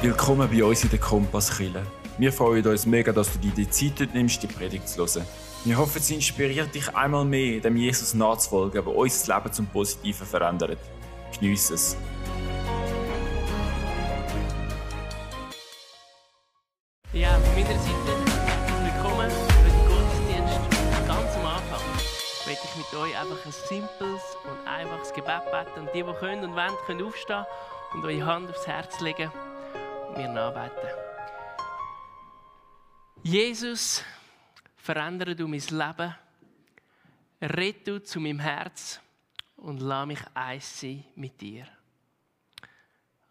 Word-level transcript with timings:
Willkommen 0.00 0.48
bei 0.48 0.62
uns 0.62 0.84
in 0.84 0.90
der 0.90 1.00
Kompasskille. 1.00 1.82
Wir 2.18 2.32
freuen 2.32 2.64
uns 2.64 2.86
mega, 2.86 3.10
dass 3.10 3.32
du 3.32 3.40
dir 3.40 3.50
die 3.50 3.68
Zeit 3.68 4.14
nimmst, 4.14 4.40
die 4.40 4.46
Predigt 4.46 4.88
zu 4.88 5.00
hören. 5.00 5.26
Wir 5.64 5.76
hoffen, 5.76 6.00
sie 6.00 6.14
inspiriert 6.14 6.72
dich 6.72 6.94
einmal 6.94 7.24
mehr, 7.24 7.58
dem 7.60 7.76
Jesus 7.76 8.14
nachzufolgen, 8.14 8.84
der 8.84 8.86
unser 8.86 9.34
Leben 9.34 9.52
zum 9.52 9.66
Positiven 9.66 10.24
verändert. 10.24 10.78
Geniess 11.32 11.70
es. 11.70 11.96
Ja, 17.12 17.30
von 17.30 17.54
meiner 17.54 17.78
Seite 17.80 18.14
willkommen 18.84 19.30
für 19.30 19.68
den 19.68 19.88
Gottesdienst. 19.88 21.08
Ganz 21.08 21.34
am 21.34 21.46
Anfang 21.46 21.82
möchte 22.46 22.68
ich 22.70 22.76
mit 22.76 23.00
euch 23.00 23.18
einfach 23.18 23.44
ein 23.44 23.52
simples 23.68 24.22
und 24.44 24.68
einfaches 24.68 25.12
Gebet 25.12 25.42
beten. 25.50 25.80
Und 25.80 25.88
die, 25.92 26.04
die 26.04 26.18
können 26.20 26.44
und 26.44 26.54
wollen, 26.54 26.74
können 26.86 27.02
aufstehen 27.02 27.44
und 27.94 28.04
eure 28.04 28.24
Hand 28.24 28.48
aufs 28.48 28.64
Herz 28.64 29.00
legen 29.00 29.32
mir 30.16 30.28
nachbeten. 30.28 30.88
Jesus, 33.22 34.04
verändere 34.76 35.34
du 35.34 35.46
mein 35.48 35.60
Leben, 35.60 36.14
rette 37.42 37.92
du 37.92 38.02
zu 38.02 38.20
meinem 38.20 38.38
Herz 38.38 39.00
und 39.56 39.80
lass 39.80 40.06
mich 40.06 40.20
eins 40.34 40.80
sein 40.80 41.04
mit 41.14 41.40
dir. 41.40 41.66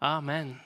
Amen. 0.00 0.60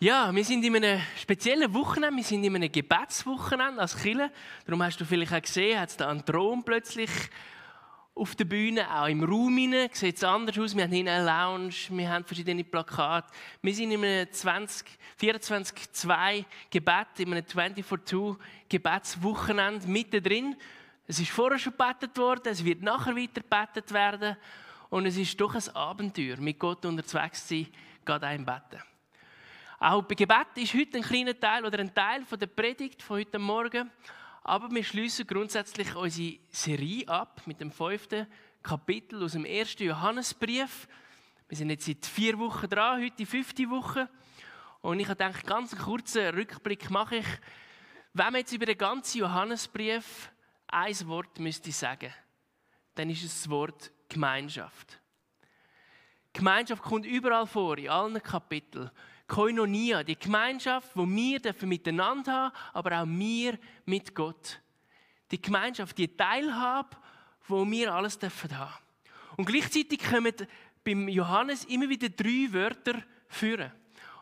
Ja, 0.00 0.34
wir 0.34 0.44
sind 0.44 0.64
in 0.64 0.74
einem 0.74 1.00
speziellen 1.16 1.72
Wochenende, 1.72 2.16
wir 2.16 2.24
sind 2.24 2.42
in 2.42 2.56
einem 2.56 2.72
Gebetswochenende 2.72 3.80
als 3.80 3.96
Kille. 3.96 4.32
Darum 4.66 4.82
hast 4.82 5.00
du 5.00 5.04
vielleicht 5.04 5.32
auch 5.32 5.40
gesehen, 5.40 5.78
hat 5.78 5.90
es 5.90 5.96
da 5.96 6.10
einen 6.10 6.24
Thron 6.26 6.64
plötzlich 6.64 7.10
auf 8.14 8.36
der 8.36 8.44
Bühne, 8.44 8.86
auch 8.94 9.06
im 9.06 9.24
Raum 9.24 9.56
hinein, 9.56 9.88
sieht 9.92 10.16
es 10.16 10.24
anders 10.24 10.58
aus. 10.58 10.76
Wir 10.76 10.84
haben 10.84 10.92
hinten 10.92 11.08
eine 11.08 11.24
Lounge, 11.24 11.74
wir 11.88 12.10
haben 12.10 12.24
verschiedene 12.24 12.62
Plakate. 12.62 13.32
Wir 13.62 13.74
sind 13.74 13.90
in 13.90 14.04
einem 14.04 14.28
24-2 14.28 16.44
Gebet, 16.70 17.06
in 17.18 17.32
einem 17.32 17.44
24-2 17.44 18.36
Gebetswochenende 18.68 19.88
mittendrin. 19.88 20.56
Es 21.06 21.20
ist 21.20 21.30
vorher 21.30 21.58
schon 21.58 21.74
gebetet 21.76 22.16
worden, 22.18 22.52
es 22.52 22.64
wird 22.64 22.82
nachher 22.82 23.16
weiter 23.16 23.40
gebetet 23.40 23.90
werden. 23.92 24.36
Und 24.90 25.06
es 25.06 25.16
ist 25.16 25.40
doch 25.40 25.54
ein 25.54 25.74
Abenteuer, 25.74 26.36
mit 26.36 26.58
Gott 26.58 26.84
unterwegs 26.84 27.46
zu 27.46 27.54
sein, 27.54 27.66
gerade 28.04 28.26
ein 28.26 28.44
Betten. 28.44 28.82
Auch 29.78 30.02
bei 30.02 30.14
Gebet 30.14 30.48
ist 30.56 30.74
heute 30.74 30.98
ein 30.98 31.02
kleiner 31.02 31.38
Teil 31.38 31.64
oder 31.64 31.78
ein 31.78 31.94
Teil 31.94 32.26
von 32.26 32.38
der 32.38 32.46
Predigt 32.46 33.02
von 33.02 33.18
heute 33.18 33.38
Morgen. 33.38 33.90
Aber 34.44 34.70
wir 34.70 34.82
schließen 34.82 35.26
grundsätzlich 35.26 35.94
unsere 35.94 36.38
Serie 36.50 37.06
ab 37.06 37.42
mit 37.46 37.60
dem 37.60 37.70
fünften 37.70 38.26
Kapitel 38.62 39.22
aus 39.22 39.32
dem 39.32 39.44
ersten 39.44 39.84
Johannesbrief. 39.84 40.88
Wir 41.48 41.56
sind 41.56 41.70
jetzt 41.70 41.86
seit 41.86 42.04
vier 42.04 42.38
Wochen 42.38 42.68
dran, 42.68 43.02
heute 43.02 43.16
die 43.16 43.26
fünfte 43.26 43.70
Woche. 43.70 44.08
Und 44.80 44.98
ich 44.98 45.08
habe 45.08 45.16
gedacht, 45.16 45.46
ganz 45.46 45.72
einen 45.72 45.82
kurzen 45.82 46.34
Rückblick 46.34 46.90
mache 46.90 47.16
ich. 47.16 47.26
Wenn 48.14 48.26
man 48.26 48.36
jetzt 48.36 48.52
über 48.52 48.66
den 48.66 48.78
ganzen 48.78 49.18
Johannesbrief 49.18 50.32
ein 50.66 51.06
Wort 51.06 51.38
müsste 51.38 51.70
sagen, 51.70 52.12
dann 52.96 53.10
ist 53.10 53.22
es 53.22 53.42
das 53.42 53.50
Wort 53.50 53.92
Gemeinschaft. 54.08 55.00
Gemeinschaft 56.32 56.82
kommt 56.82 57.06
überall 57.06 57.46
vor, 57.46 57.78
in 57.78 57.90
allen 57.90 58.22
Kapiteln. 58.22 58.90
Koinonia, 59.26 60.02
die 60.02 60.18
Gemeinschaft, 60.18 60.90
wo 60.94 61.06
wir 61.06 61.40
miteinander 61.62 62.32
haben, 62.32 62.56
aber 62.72 63.02
auch 63.02 63.06
wir 63.06 63.58
mit 63.84 64.14
Gott. 64.14 64.60
Die 65.30 65.40
Gemeinschaft, 65.40 65.96
die 65.96 66.14
Teilhabe, 66.14 66.96
wo 67.48 67.68
wir 67.68 67.92
alles 67.92 68.18
dürfen 68.18 68.56
haben. 68.56 68.74
Und 69.36 69.46
gleichzeitig 69.46 70.02
kommen 70.02 70.34
beim 70.84 71.08
Johannes 71.08 71.64
immer 71.64 71.88
wieder 71.88 72.08
drei 72.08 72.48
Wörter 72.50 73.02
führen. 73.28 73.72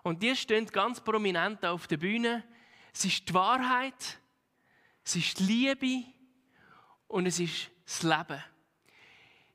Und 0.02 0.22
die 0.22 0.34
stehen 0.36 0.66
ganz 0.66 1.00
prominent 1.00 1.64
auf 1.64 1.86
der 1.86 1.96
Bühne. 1.96 2.44
Es 2.92 3.04
ist 3.04 3.28
die 3.28 3.34
Wahrheit, 3.34 4.18
es 5.04 5.16
ist 5.16 5.38
die 5.38 5.44
Liebe 5.44 6.04
und 7.08 7.26
es 7.26 7.40
ist 7.40 7.70
das 7.84 8.02
Leben. 8.02 8.42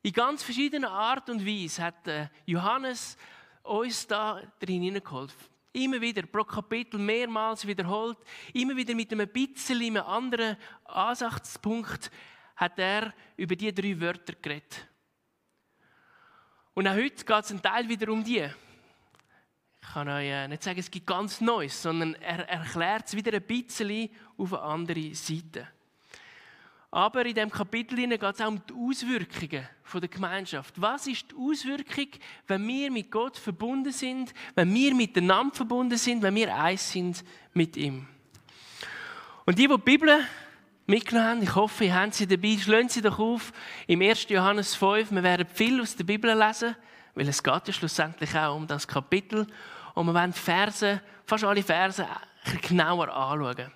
In 0.02 0.12
ganz 0.12 0.42
verschiedenen 0.42 0.88
Art 0.88 1.28
und 1.30 1.44
Weise 1.44 1.82
hat 1.82 2.06
äh, 2.06 2.28
Johannes 2.44 3.16
uns 3.66 4.06
da 4.06 4.42
drin 4.58 4.82
hineingeholfen. 4.82 5.48
Immer 5.72 6.00
wieder, 6.00 6.22
pro 6.22 6.44
Kapitel 6.44 6.98
mehrmals 6.98 7.66
wiederholt, 7.66 8.18
immer 8.54 8.74
wieder 8.76 8.94
mit 8.94 9.12
einem 9.12 9.28
bisschen 9.28 9.82
einem 9.82 10.02
anderen 10.02 10.56
Ansatzpunkt 10.84 12.10
hat 12.56 12.78
er 12.78 13.12
über 13.36 13.54
die 13.54 13.74
drei 13.74 14.00
Wörter 14.00 14.32
geredet. 14.40 14.86
Und 16.72 16.88
auch 16.88 16.94
heute 16.94 17.24
geht 17.24 17.44
es 17.44 17.50
ein 17.50 17.62
Teil 17.62 17.88
wieder 17.88 18.10
um 18.10 18.24
die. 18.24 18.48
Ich 19.80 19.88
kann 19.92 20.08
euch 20.08 20.26
äh, 20.26 20.48
nicht 20.48 20.62
sagen, 20.62 20.78
es 20.78 20.90
gibt 20.90 21.06
ganz 21.06 21.40
Neues, 21.40 21.80
sondern 21.80 22.14
er 22.16 22.48
erklärt 22.48 23.06
es 23.06 23.14
wieder 23.14 23.32
ein 23.32 23.42
bisschen 23.42 24.10
auf 24.36 24.52
eine 24.52 24.62
andere 24.62 25.14
Seite. 25.14 25.68
Aber 26.96 27.26
in 27.26 27.34
dem 27.34 27.50
Kapitel 27.50 28.08
geht 28.08 28.22
es 28.22 28.40
auch 28.40 28.48
um 28.48 28.58
die 28.66 28.72
Auswirkungen 28.72 29.68
der 29.92 30.08
Gemeinschaft. 30.08 30.80
Was 30.80 31.06
ist 31.06 31.30
die 31.30 31.34
Auswirkung, 31.36 32.08
wenn 32.46 32.66
wir 32.66 32.90
mit 32.90 33.10
Gott 33.10 33.36
verbunden 33.36 33.92
sind, 33.92 34.32
wenn 34.54 34.72
wir 34.72 34.94
miteinander 34.94 35.54
verbunden 35.54 35.98
sind, 35.98 36.22
wenn 36.22 36.34
wir 36.34 36.56
eins 36.56 36.90
sind 36.90 37.22
mit 37.52 37.76
ihm? 37.76 38.08
Und 39.44 39.58
die, 39.58 39.68
die 39.68 39.74
die 39.74 39.82
Bibel 39.82 40.24
mitgenommen 40.86 41.28
haben, 41.28 41.42
ich 41.42 41.54
hoffe, 41.54 41.84
ihr 41.84 41.94
habt 41.94 42.14
sie 42.14 42.26
dabei, 42.26 42.56
schlagen 42.58 42.88
sie 42.88 43.02
doch 43.02 43.18
auf 43.18 43.52
im 43.86 44.00
1. 44.00 44.30
Johannes 44.30 44.74
5. 44.74 45.10
Wir 45.10 45.22
werden 45.22 45.46
viel 45.52 45.78
aus 45.82 45.96
der 45.96 46.04
Bibel 46.04 46.34
lesen, 46.34 46.76
weil 47.14 47.28
es 47.28 47.42
geht 47.42 47.68
ja 47.68 47.74
schlussendlich 47.74 48.34
auch 48.34 48.56
um 48.56 48.66
das 48.66 48.88
Kapitel. 48.88 49.46
Und 49.92 50.06
wir 50.06 50.14
werden 50.14 50.32
Verse, 50.32 51.02
fast 51.26 51.44
alle 51.44 51.62
Verse 51.62 52.06
genauer 52.62 53.14
anschauen. 53.14 53.70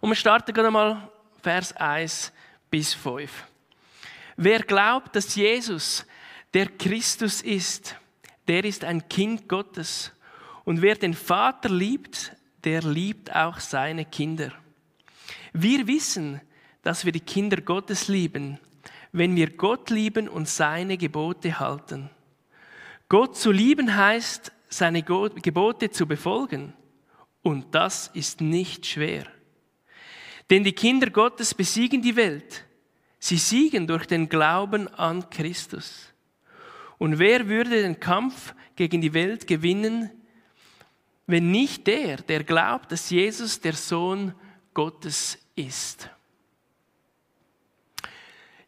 Und 0.00 0.08
wir 0.08 0.16
starten 0.16 0.54
gerade 0.54 0.70
mal 0.70 1.10
Vers 1.44 1.76
1 1.76 2.32
bis 2.70 2.94
5. 2.94 3.30
Wer 4.38 4.60
glaubt, 4.60 5.14
dass 5.14 5.34
Jesus 5.34 6.06
der 6.54 6.68
Christus 6.68 7.42
ist, 7.42 7.96
der 8.48 8.64
ist 8.64 8.82
ein 8.82 9.10
Kind 9.10 9.46
Gottes. 9.46 10.10
Und 10.64 10.80
wer 10.80 10.94
den 10.94 11.12
Vater 11.12 11.68
liebt, 11.68 12.32
der 12.64 12.80
liebt 12.80 13.36
auch 13.36 13.60
seine 13.60 14.06
Kinder. 14.06 14.52
Wir 15.52 15.86
wissen, 15.86 16.40
dass 16.82 17.04
wir 17.04 17.12
die 17.12 17.20
Kinder 17.20 17.60
Gottes 17.60 18.08
lieben, 18.08 18.58
wenn 19.12 19.36
wir 19.36 19.50
Gott 19.50 19.90
lieben 19.90 20.30
und 20.30 20.48
seine 20.48 20.96
Gebote 20.96 21.60
halten. 21.60 22.08
Gott 23.10 23.36
zu 23.36 23.52
lieben 23.52 23.94
heißt, 23.94 24.50
seine 24.70 25.02
Gebote 25.02 25.90
zu 25.90 26.06
befolgen. 26.06 26.72
Und 27.42 27.74
das 27.74 28.08
ist 28.14 28.40
nicht 28.40 28.86
schwer. 28.86 29.26
Denn 30.50 30.64
die 30.64 30.72
Kinder 30.72 31.10
Gottes 31.10 31.54
besiegen 31.54 32.02
die 32.02 32.16
Welt. 32.16 32.64
Sie 33.18 33.38
siegen 33.38 33.86
durch 33.86 34.06
den 34.06 34.28
Glauben 34.28 34.88
an 34.88 35.28
Christus. 35.30 36.12
Und 36.98 37.18
wer 37.18 37.48
würde 37.48 37.82
den 37.82 37.98
Kampf 37.98 38.54
gegen 38.76 39.00
die 39.00 39.14
Welt 39.14 39.46
gewinnen, 39.46 40.10
wenn 41.26 41.50
nicht 41.50 41.86
der, 41.86 42.18
der 42.18 42.44
glaubt, 42.44 42.92
dass 42.92 43.10
Jesus 43.10 43.60
der 43.60 43.72
Sohn 43.72 44.34
Gottes 44.74 45.38
ist? 45.56 46.10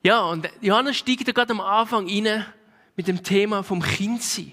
Ja, 0.03 0.21
und 0.21 0.49
Johannes 0.61 0.97
steigt 0.97 1.29
da 1.29 1.33
gerade 1.33 1.53
am 1.53 1.61
Anfang 1.61 2.09
rein 2.09 2.47
mit 2.95 3.09
dem 3.09 3.23
Thema 3.23 3.63
vom 3.63 3.83
Kindsein. 3.83 4.53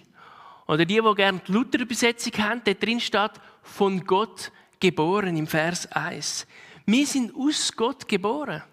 Oder 0.68 0.86
die, 0.86 1.00
die 1.00 1.16
gerne 1.16 1.42
die 1.48 1.52
Luther-Übersetzung 1.52 2.34
haben, 2.40 2.62
da 2.64 2.74
drin 2.74 3.00
steht, 3.00 3.34
von 3.62 4.04
Gott 4.04 4.52
geboren 4.80 5.38
im 5.38 5.48
Vers 5.48 5.92
1. 5.92 6.48
Wir 6.86 7.06
sind 7.06 7.36
aus 7.36 7.72
Gott 7.76 8.08
geboren. 8.08 8.64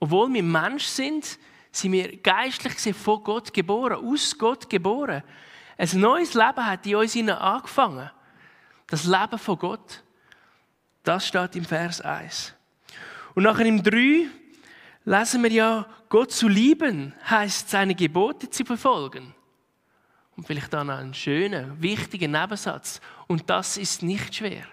Obwohl 0.00 0.32
wir 0.32 0.42
Mensch 0.42 0.84
sind, 0.84 1.38
sind 1.70 1.92
wir 1.92 2.16
geistlich 2.18 2.74
gesehen 2.74 2.94
von 2.94 3.22
Gott 3.22 3.52
geboren, 3.52 4.04
aus 4.04 4.36
Gott 4.36 4.68
geboren. 4.68 5.22
Ein 5.76 6.00
neues 6.00 6.34
Leben 6.34 6.66
hat 6.66 6.86
in 6.86 6.96
uns 6.96 7.16
angefangen. 7.16 8.10
Das 8.86 9.04
Leben 9.04 9.38
von 9.38 9.58
Gott. 9.58 10.02
Das 11.02 11.26
steht 11.26 11.56
im 11.56 11.64
Vers 11.64 12.00
1. 12.00 12.54
Und 13.34 13.44
nachher 13.44 13.66
im 13.66 13.82
3 13.82 14.26
lesen 15.04 15.42
wir 15.42 15.52
ja, 15.52 15.86
Gott 16.08 16.32
zu 16.32 16.48
lieben 16.48 17.14
heißt 17.28 17.68
seine 17.68 17.94
Gebote 17.94 18.48
zu 18.50 18.64
verfolgen. 18.64 19.34
Und 20.36 20.46
vielleicht 20.46 20.72
dann 20.72 20.90
einen 20.90 21.14
schönen, 21.14 21.80
wichtigen 21.82 22.32
Nebensatz. 22.32 23.00
Und 23.26 23.48
das 23.50 23.76
ist 23.76 24.02
nicht 24.02 24.34
schwer. 24.34 24.64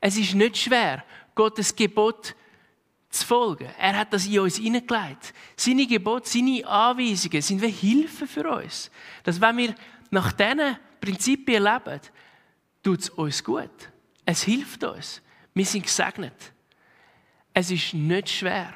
Es 0.00 0.16
ist 0.16 0.34
nicht 0.34 0.56
schwer, 0.56 1.04
Gottes 1.34 1.74
Gebot 1.74 2.34
zu 3.10 3.26
folgen. 3.26 3.68
Er 3.78 3.98
hat 3.98 4.12
das 4.12 4.26
in 4.26 4.38
uns 4.38 4.56
hineingelegt. 4.56 5.34
Seine 5.56 5.86
Gebote, 5.86 6.28
seine 6.28 6.66
Anweisungen 6.66 7.42
sind 7.42 7.60
wie 7.60 7.70
Hilfe 7.70 8.26
für 8.26 8.48
uns. 8.48 8.90
Dass 9.24 9.40
wenn 9.40 9.56
wir 9.56 9.74
nach 10.10 10.32
diesen 10.32 10.76
Prinzipien 11.00 11.62
leben, 11.62 12.00
tut 12.82 13.00
es 13.00 13.10
uns 13.10 13.42
gut. 13.44 13.70
Es 14.24 14.42
hilft 14.42 14.84
uns. 14.84 15.20
Wir 15.54 15.66
sind 15.66 15.82
gesegnet. 15.82 16.52
Es 17.52 17.70
ist 17.70 17.94
nicht 17.94 18.28
schwer. 18.28 18.74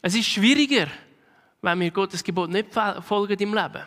Es 0.00 0.14
ist 0.14 0.28
schwieriger, 0.28 0.86
wenn 1.60 1.80
wir 1.80 1.90
Gottes 1.90 2.22
Gebot 2.22 2.50
nicht 2.50 2.68
folgen 2.72 3.38
im 3.40 3.54
Leben. 3.54 3.82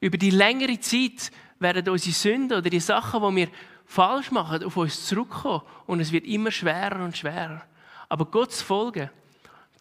Über 0.00 0.16
die 0.16 0.30
längere 0.30 0.78
Zeit 0.78 1.32
werden 1.58 1.88
unsere 1.88 2.14
Sünden 2.14 2.58
oder 2.58 2.70
die 2.70 2.78
Sachen, 2.78 3.20
die 3.20 3.36
wir 3.40 3.48
falsch 3.86 4.30
machen, 4.30 4.64
auf 4.64 4.76
uns 4.76 5.06
zurückkommen 5.06 5.62
und 5.86 6.00
es 6.00 6.12
wird 6.12 6.26
immer 6.26 6.50
schwerer 6.50 7.04
und 7.04 7.16
schwerer. 7.16 7.62
Aber 8.08 8.24
Gott 8.26 8.52
zu 8.52 8.64
folgen, 8.64 9.10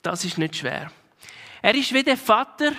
das 0.01 0.25
ist 0.25 0.37
nicht 0.37 0.55
schwer. 0.55 0.91
Er 1.61 1.75
ist 1.75 1.93
wie 1.93 2.03
der 2.03 2.17
Vater 2.17 2.71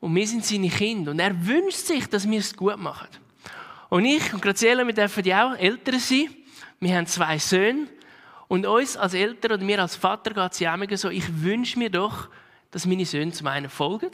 und 0.00 0.14
wir 0.14 0.26
sind 0.26 0.44
seine 0.44 0.68
Kinder 0.68 1.12
und 1.12 1.20
er 1.20 1.46
wünscht 1.46 1.78
sich, 1.78 2.08
dass 2.08 2.28
wir 2.28 2.38
es 2.38 2.56
gut 2.56 2.78
machen. 2.78 3.08
Und 3.88 4.04
ich 4.04 4.34
und 4.34 4.42
Graziella, 4.42 4.86
wir 4.86 4.94
dürfen 4.94 5.24
ja 5.24 5.48
auch 5.48 5.56
Eltern 5.56 6.00
sein. 6.00 6.28
Wir 6.80 6.96
haben 6.96 7.06
zwei 7.06 7.38
Söhne 7.38 7.86
und 8.48 8.66
uns 8.66 8.96
als 8.96 9.14
Eltern 9.14 9.52
oder 9.52 9.64
mir 9.64 9.80
als 9.80 9.96
Vater 9.96 10.34
geht 10.34 10.52
es 10.52 10.58
ja 10.58 10.74
immer 10.74 10.96
so, 10.96 11.08
ich 11.08 11.42
wünsche 11.42 11.78
mir 11.78 11.90
doch, 11.90 12.28
dass 12.70 12.86
meine 12.86 13.06
Söhne 13.06 13.32
zum 13.32 13.46
einen 13.46 13.70
folgen 13.70 14.10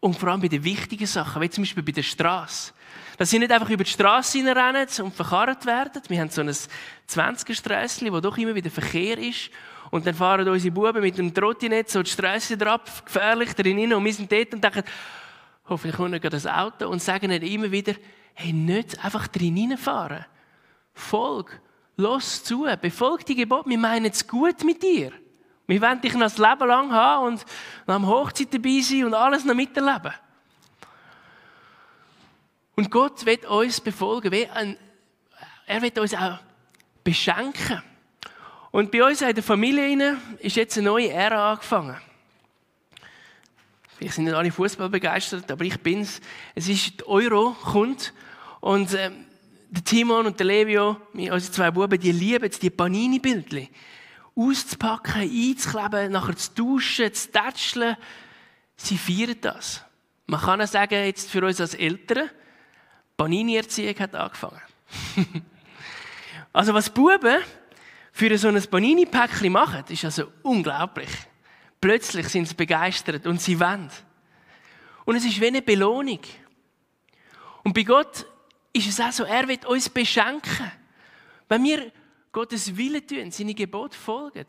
und 0.00 0.16
vor 0.16 0.30
allem 0.30 0.40
bei 0.40 0.48
den 0.48 0.64
wichtigen 0.64 1.06
Sachen, 1.06 1.42
wie 1.42 1.50
zum 1.50 1.62
Beispiel 1.62 1.82
bei 1.82 1.92
der 1.92 2.02
Straße. 2.02 2.72
Dass 3.20 3.28
sie 3.28 3.38
nicht 3.38 3.52
einfach 3.52 3.68
über 3.68 3.84
die 3.84 3.90
Straße 3.90 4.38
rennen 4.38 4.86
und 5.02 5.14
verkarrt 5.14 5.66
werden. 5.66 6.00
Wir 6.08 6.22
haben 6.22 6.30
so 6.30 6.40
ein 6.40 6.48
20er-Strässchen, 6.48 8.10
wo 8.10 8.18
doch 8.18 8.38
immer 8.38 8.54
wieder 8.54 8.70
Verkehr 8.70 9.18
ist. 9.18 9.50
Und 9.90 10.06
dann 10.06 10.14
fahren 10.14 10.48
unsere 10.48 10.72
Buben 10.72 11.02
mit 11.02 11.18
dem 11.18 11.34
Trottinett 11.34 11.90
so 11.90 12.02
die 12.02 12.08
Straße 12.08 12.56
drauf, 12.56 13.04
gefährlich 13.04 13.52
drin 13.52 13.92
und 13.92 14.02
wir 14.02 14.14
sind 14.14 14.32
dort 14.32 14.54
und 14.54 14.64
denken, 14.64 14.84
hoffentlich 15.68 15.96
kommt 15.96 16.12
nicht 16.12 16.32
das 16.32 16.46
Auto 16.46 16.88
und 16.88 17.02
sagen 17.02 17.30
ihnen 17.30 17.42
immer 17.42 17.70
wieder, 17.70 17.92
hey, 18.32 18.54
nicht 18.54 19.04
einfach 19.04 19.28
drin 19.28 19.76
fahren. 19.76 20.24
Folg, 20.94 21.60
los 21.98 22.42
zu, 22.42 22.66
befolg 22.80 23.26
die 23.26 23.34
Gebote, 23.34 23.68
wir 23.68 23.78
meinen 23.78 24.12
es 24.12 24.26
gut 24.26 24.64
mit 24.64 24.82
dir. 24.82 25.12
Wir 25.66 25.82
wollen 25.82 26.00
dich 26.00 26.14
noch 26.14 26.22
das 26.22 26.38
Leben 26.38 26.66
lang 26.66 26.90
haben 26.90 27.26
und 27.26 27.44
am 27.86 28.06
Hochzeit 28.06 28.54
dabei 28.54 28.80
sein 28.80 29.04
und 29.04 29.12
alles 29.12 29.44
noch 29.44 29.54
miterleben. 29.54 30.14
Und 32.80 32.90
Gott 32.90 33.26
wird 33.26 33.44
uns 33.44 33.78
befolgen. 33.78 34.32
Er 35.66 35.82
wird 35.82 35.98
uns 35.98 36.14
auch 36.14 36.38
beschenken. 37.04 37.82
Und 38.70 38.90
bei 38.90 39.04
uns 39.04 39.20
in 39.20 39.34
der 39.34 39.44
Familie 39.44 40.16
ist 40.38 40.56
jetzt 40.56 40.78
eine 40.78 40.86
neue 40.86 41.10
Ära 41.10 41.52
angefangen. 41.52 41.98
Vielleicht 43.98 44.14
sind 44.14 44.24
nicht 44.24 44.34
alle 44.34 44.50
Fußball 44.50 44.88
begeistert, 44.88 45.52
aber 45.52 45.62
ich 45.62 45.78
bin's. 45.80 46.22
Es 46.54 46.70
ist 46.70 47.00
die 47.00 47.06
Euro 47.06 47.50
kommt 47.50 48.14
und 48.60 48.94
äh, 48.94 49.10
der 49.68 49.84
Timon 49.84 50.24
und 50.24 50.40
der 50.40 50.46
Levio, 50.46 50.96
unsere 51.12 51.52
zwei 51.52 51.70
Buben, 51.70 52.00
die 52.00 52.12
lieben 52.12 52.50
die 52.62 52.70
Panini-Bildchen 52.70 53.68
auszupacken, 54.34 55.20
einzukleben, 55.20 56.12
nachher 56.12 56.34
zu 56.34 56.50
duschen, 56.54 57.12
zu 57.12 57.30
tätscheln. 57.30 57.98
Sie 58.78 58.96
feiern 58.96 59.36
das. 59.38 59.84
Man 60.24 60.40
kann 60.40 60.62
auch 60.62 60.66
sagen, 60.66 61.04
jetzt 61.04 61.30
für 61.30 61.44
uns 61.44 61.60
als 61.60 61.74
Eltern, 61.74 62.30
Panini-Erziehung 63.20 63.98
hat 63.98 64.14
angefangen. 64.14 64.62
also 66.54 66.72
was 66.72 66.88
Buben 66.88 67.42
für 68.12 68.38
so 68.38 68.48
ein 68.48 68.62
Panini-Päckchen 68.62 69.52
machen, 69.52 69.84
ist 69.90 70.06
also 70.06 70.32
unglaublich. 70.42 71.10
Plötzlich 71.78 72.26
sind 72.28 72.48
sie 72.48 72.54
begeistert 72.54 73.26
und 73.26 73.38
sie 73.38 73.60
wollen. 73.60 73.90
Und 75.04 75.16
es 75.16 75.26
ist 75.26 75.38
wie 75.38 75.48
eine 75.48 75.60
Belohnung. 75.60 76.20
Und 77.62 77.74
bei 77.74 77.82
Gott 77.82 78.24
ist 78.72 78.88
es 78.88 78.98
auch 78.98 79.12
so, 79.12 79.24
er 79.24 79.46
wird 79.46 79.66
uns 79.66 79.90
beschenken. 79.90 80.72
Wenn 81.46 81.62
wir 81.62 81.92
Gottes 82.32 82.74
Wille 82.74 83.06
tun, 83.06 83.30
seine 83.30 83.52
Gebote 83.52 83.98
folgen, 83.98 84.46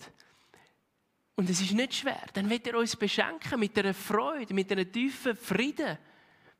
und 1.35 1.49
es 1.49 1.59
ist 1.59 1.73
nicht 1.73 1.95
schwer, 1.95 2.23
dann 2.33 2.49
wird 2.49 2.67
er 2.67 2.77
uns 2.77 2.95
beschenken 2.95 3.59
mit 3.59 3.77
einer 3.77 3.93
Freude, 3.93 4.53
mit 4.53 4.71
einem 4.71 4.89
tiefen 4.89 5.35
Frieden, 5.35 5.97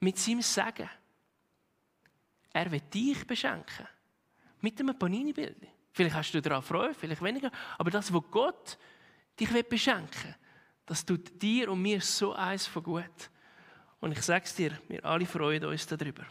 mit 0.01 0.17
seinem 0.17 0.41
Segen. 0.41 0.89
Er 2.53 2.71
wird 2.71 2.93
dich 2.93 3.25
beschenken. 3.25 3.87
Mit 4.59 4.79
einem 4.79 4.97
Panini-Bild. 4.97 5.67
Vielleicht 5.93 6.15
hast 6.15 6.33
du 6.33 6.41
daran 6.41 6.61
Freude, 6.61 6.93
vielleicht 6.93 7.21
weniger. 7.21 7.51
Aber 7.77 7.91
das, 7.91 8.13
was 8.13 8.23
Gott 8.29 8.77
dich 9.39 9.51
wird 9.51 9.69
beschenken 9.69 10.35
das 10.91 11.05
tut 11.05 11.41
dir 11.41 11.71
und 11.71 11.81
mir 11.81 12.01
so 12.01 12.33
eins 12.33 12.67
von 12.67 12.83
gut. 12.83 13.29
Und 14.01 14.11
ich 14.11 14.21
sage 14.21 14.43
es 14.43 14.53
dir, 14.53 14.77
wir 14.89 15.05
alle 15.05 15.25
freuen 15.25 15.63
uns 15.63 15.87
darüber. 15.87 16.25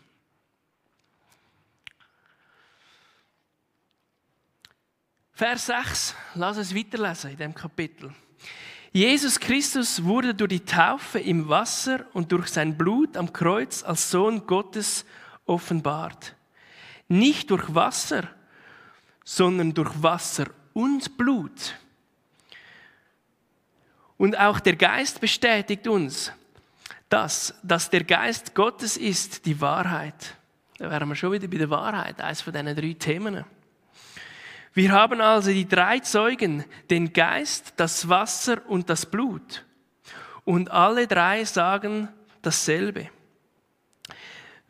Vers 5.33 5.65
6, 5.65 6.15
lass 6.35 6.59
es 6.59 6.75
weiterlesen 6.75 7.31
in 7.31 7.37
dem 7.39 7.55
Kapitel. 7.55 8.13
Jesus 8.93 9.41
Christus 9.41 10.05
wurde 10.05 10.35
durch 10.35 10.51
die 10.51 10.65
Taufe 10.65 11.21
im 11.21 11.49
Wasser 11.49 12.05
und 12.13 12.31
durch 12.31 12.49
sein 12.49 12.77
Blut 12.77 13.17
am 13.17 13.33
Kreuz 13.33 13.83
als 13.83 14.11
Sohn 14.11 14.47
Gottes 14.47 15.07
offenbart. 15.51 16.35
Nicht 17.09 17.51
durch 17.51 17.75
Wasser, 17.75 18.29
sondern 19.25 19.75
durch 19.75 20.03
Wasser 20.03 20.47
und 20.73 21.17
Blut. 21.17 21.75
Und 24.17 24.39
auch 24.39 24.61
der 24.61 24.77
Geist 24.77 25.21
bestätigt 25.21 25.89
uns, 25.89 26.33
dass, 27.09 27.55
dass 27.63 27.91
der 27.91 28.05
Geist 28.05 28.55
Gottes 28.55 28.97
ist, 28.97 29.47
die 29.47 29.61
Wahrheit. 29.61 30.37
Da 30.79 30.91
wären 30.91 31.09
wir 31.09 31.17
schon 31.17 31.33
wieder 31.33 31.49
bei 31.49 31.59
der 31.59 31.71
Wahrheit, 31.71 32.21
eines 32.21 32.41
von 32.41 32.53
diesen 32.53 32.75
drei 32.75 32.93
Themen. 32.95 33.45
Wir 34.73 34.93
haben 34.93 35.21
also 35.21 35.51
die 35.51 35.67
drei 35.67 35.99
Zeugen, 35.99 36.65
den 36.91 37.13
Geist, 37.13 37.75
das 37.77 38.09
Wasser 38.09 38.65
und 38.69 38.89
das 38.89 39.05
Blut. 39.05 39.65
Und 40.45 40.71
alle 40.71 41.07
drei 41.07 41.45
sagen 41.45 42.09
dasselbe. 42.41 43.11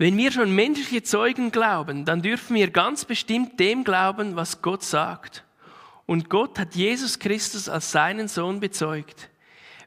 Wenn 0.00 0.17
wir 0.17 0.32
schon 0.32 0.55
menschliche 0.55 1.02
Zeugen 1.02 1.50
glauben, 1.50 2.06
dann 2.06 2.23
dürfen 2.23 2.56
wir 2.56 2.70
ganz 2.70 3.05
bestimmt 3.05 3.61
dem 3.61 3.85
glauben, 3.85 4.35
was 4.35 4.62
Gott 4.62 4.82
sagt. 4.82 5.44
Und 6.06 6.31
Gott 6.31 6.58
hat 6.58 6.75
Jesus 6.75 7.19
Christus 7.19 7.69
als 7.69 7.93
seinen 7.93 8.26
Sohn 8.26 8.61
bezeugt. 8.61 9.29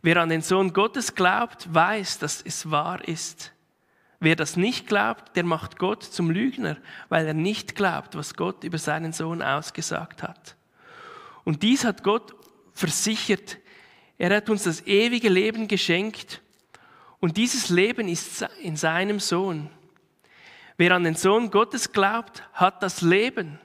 Wer 0.04 0.18
an 0.18 0.30
den 0.30 0.44
Sohn 0.44 0.72
Gottes 0.72 1.16
glaubt, 1.16 1.74
weiß, 1.74 2.20
dass 2.20 2.44
es 2.44 2.70
wahr 2.70 3.08
ist. 3.08 3.54
Wer 4.20 4.36
das 4.36 4.56
nicht 4.56 4.86
glaubt, 4.86 5.36
der 5.36 5.46
macht 5.46 5.80
Gott 5.80 6.04
zum 6.04 6.30
Lügner, 6.30 6.78
weil 7.10 7.26
er 7.26 7.34
nicht 7.34 7.76
glaubt, 7.76 8.14
was 8.14 8.36
Gott 8.36 8.64
über 8.64 8.78
seinen 8.78 9.14
Sohn 9.14 9.42
ausgesagt 9.42 10.22
hat. 10.22 10.56
Und 11.44 11.64
dies 11.64 11.86
hat 11.86 12.04
Gott 12.04 12.36
versichert. 12.76 13.58
Er 14.20 14.36
hat 14.36 14.48
uns 14.52 14.62
das 14.62 14.86
ewige 14.86 15.30
Leben 15.30 15.68
geschenkt. 15.68 16.44
Und 17.20 17.36
dieses 17.36 17.70
Leben 17.70 18.08
ist 18.08 18.46
in 18.62 18.78
seinem 18.78 19.20
Sohn. 19.20 19.72
Wer 20.78 20.92
an 20.94 21.04
den 21.04 21.16
Sohn 21.16 21.52
Gottes 21.52 21.92
glaubt, 21.92 22.44
hat 22.54 22.82
das 22.82 23.02
Leben. 23.02 23.60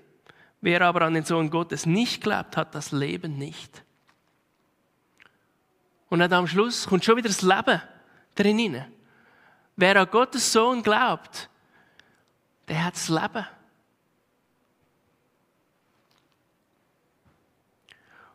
Wer 0.60 0.82
aber 0.82 1.02
an 1.02 1.14
den 1.14 1.24
Sohn 1.24 1.50
Gottes 1.50 1.86
nicht 1.86 2.22
glaubt, 2.22 2.56
hat 2.56 2.74
das 2.74 2.92
Leben 2.92 3.38
nicht. 3.38 3.84
Und 6.08 6.20
dann 6.20 6.32
am 6.32 6.46
Schluss 6.46 6.86
kommt 6.86 7.04
schon 7.04 7.16
wieder 7.16 7.28
das 7.28 7.42
Leben 7.42 7.80
drin 8.34 8.58
hinein. 8.58 8.92
Wer 9.76 10.00
an 10.00 10.10
Gottes 10.10 10.52
Sohn 10.52 10.82
glaubt, 10.82 11.48
der 12.66 12.84
hat 12.84 12.94
das 12.94 13.08
Leben. 13.08 13.46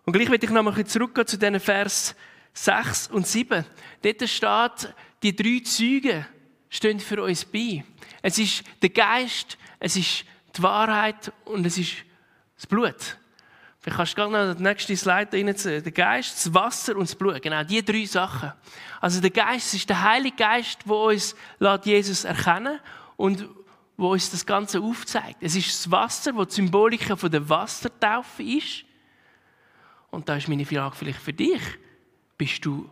Und 0.06 0.14
gleich 0.14 0.30
will 0.30 0.44
ich 0.44 0.50
noch 0.50 0.64
mal 0.64 0.86
zurückgehen 0.86 1.28
zu 1.28 1.38
diesen 1.38 1.60
Vers 1.60 2.16
6 2.54 3.08
und 3.08 3.26
7. 3.26 3.66
Dort 4.02 4.30
steht, 4.30 4.94
die 5.22 5.36
drei 5.36 5.62
Züge 5.64 6.26
stehen 6.70 7.00
für 7.00 7.24
uns 7.24 7.46
bei. 7.46 7.84
Es 8.24 8.40
ist 8.40 8.64
der 8.82 8.90
Geist, 8.90 9.58
es 9.80 9.98
ist 9.98 10.26
die 10.56 10.64
Wahrheit 10.64 11.32
und 11.44 11.66
es 11.66 11.78
ist 11.78 11.98
das 12.56 12.66
Blut. 12.66 13.18
Vielleicht 13.80 13.98
kannst 13.98 14.14
du 14.14 14.16
gerne 14.16 14.48
noch 14.48 14.56
den 14.56 14.64
nächsten 14.64 14.96
Slide 14.96 15.30
reinziehen. 15.34 15.84
Der 15.84 15.92
Geist, 15.92 16.34
das 16.38 16.54
Wasser 16.54 16.96
und 16.96 17.02
das 17.02 17.16
Blut. 17.16 17.42
Genau, 17.42 17.64
die 17.66 17.84
drei 17.84 18.06
Sachen. 18.06 18.54
Also 19.02 19.20
der 19.20 19.30
Geist 19.30 19.74
ist 19.74 19.90
der 19.90 20.02
Heilige 20.02 20.38
Geist, 20.38 20.80
der 20.86 20.96
uns 20.96 21.36
Jesus 21.84 22.24
erkennen 22.24 22.80
und 23.18 23.46
wo 23.98 24.14
uns 24.14 24.32
das 24.32 24.46
Ganze 24.46 24.80
aufzeigt. 24.80 25.38
Es 25.42 25.58
ist 25.58 25.68
das 25.68 25.92
Wasser, 25.92 26.32
das 26.32 26.48
die 26.48 26.56
Symbolik 26.56 27.06
der 27.08 27.50
Wassertaufe 27.50 28.42
ist. 28.42 28.86
Und 30.12 30.30
da 30.30 30.38
ist 30.38 30.48
meine 30.48 30.66
Frage 30.66 30.96
vielleicht 30.96 31.20
für 31.20 31.34
dich. 31.34 31.62
Bist 32.38 32.64
du 32.64 32.90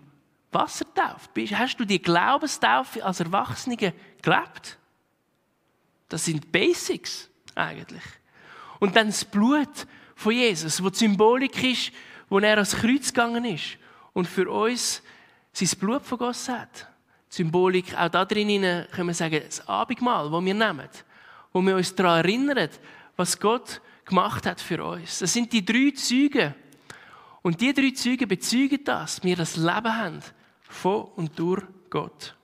wassertauft? 0.52 1.32
Hast 1.54 1.78
du 1.78 1.86
die 1.86 2.02
Glaubenstaufe 2.02 3.02
als 3.06 3.22
Erwachsene 3.22 3.78
gelebt? 3.78 4.78
Das 6.12 6.26
sind 6.26 6.52
Basics 6.52 7.30
eigentlich. 7.56 8.04
Und 8.80 8.96
dann 8.96 9.08
das 9.08 9.24
Blut, 9.26 9.88
von 10.22 10.34
Jesus, 10.34 10.82
wo 10.84 10.90
die 10.90 10.98
Symbolik 10.98 11.64
ist, 11.64 11.92
wo 12.30 12.40
er 12.40 12.54
ans 12.54 12.76
Kreuz 12.76 13.08
gegangen 13.08 13.44
ist 13.44 13.78
und 14.14 14.28
für 14.28 14.50
uns 14.50 15.02
sein 15.52 15.70
Blut 15.80 16.04
vergossen 16.06 16.60
hat. 16.60 16.88
Symbolik, 17.28 17.98
auch 17.98 18.10
da 18.10 18.24
drin 18.24 18.62
können 18.92 19.08
wir 19.08 19.14
sagen, 19.14 19.42
das 19.44 19.68
Abendmahl, 19.68 20.30
das 20.30 20.46
wir 20.46 20.54
nehmen, 20.54 20.90
wo 21.52 21.62
wir 21.62 21.76
uns 21.76 21.96
daran 21.96 22.20
erinnern, 22.20 22.70
was 23.16 23.40
Gott 23.40 23.82
gemacht 24.06 24.46
hat 24.46 24.62
für 24.62 24.84
uns. 24.86 25.20
Das 25.20 25.34
sind 25.34 25.52
die 25.52 25.66
drei 25.66 25.92
Züge. 25.96 26.54
Und 27.42 27.60
die 27.60 27.74
drei 27.74 27.92
Züge 27.92 28.28
bezeugen 28.28 28.84
das, 28.84 29.16
dass 29.16 29.24
wir 29.24 29.36
das 29.36 29.56
Leben 29.56 29.98
haben, 29.98 30.20
von 30.62 31.06
und 31.16 31.38
durch 31.40 31.64
Gott. 31.90 32.36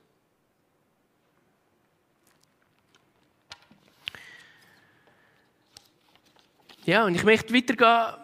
Ja, 6.88 7.04
und 7.04 7.14
ich 7.14 7.22
möchte 7.22 7.52
weitergehen. 7.52 8.14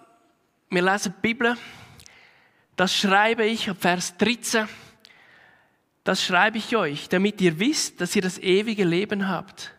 Wir 0.71 0.83
lesen 0.83 1.13
die 1.15 1.21
Bibel. 1.21 1.55
Das 2.77 2.97
schreibe 2.97 3.45
ich, 3.45 3.71
Vers 3.79 4.17
13. 4.17 4.67
Das 6.03 6.25
schreibe 6.25 6.57
ich 6.57 6.75
euch, 6.75 7.11
damit 7.11 7.43
ihr 7.43 7.59
wisst, 7.59 8.01
dass 8.01 8.17
ihr 8.17 8.23
das 8.23 8.39
ewige 8.39 8.85
Leben 8.85 9.29
habt, 9.29 9.75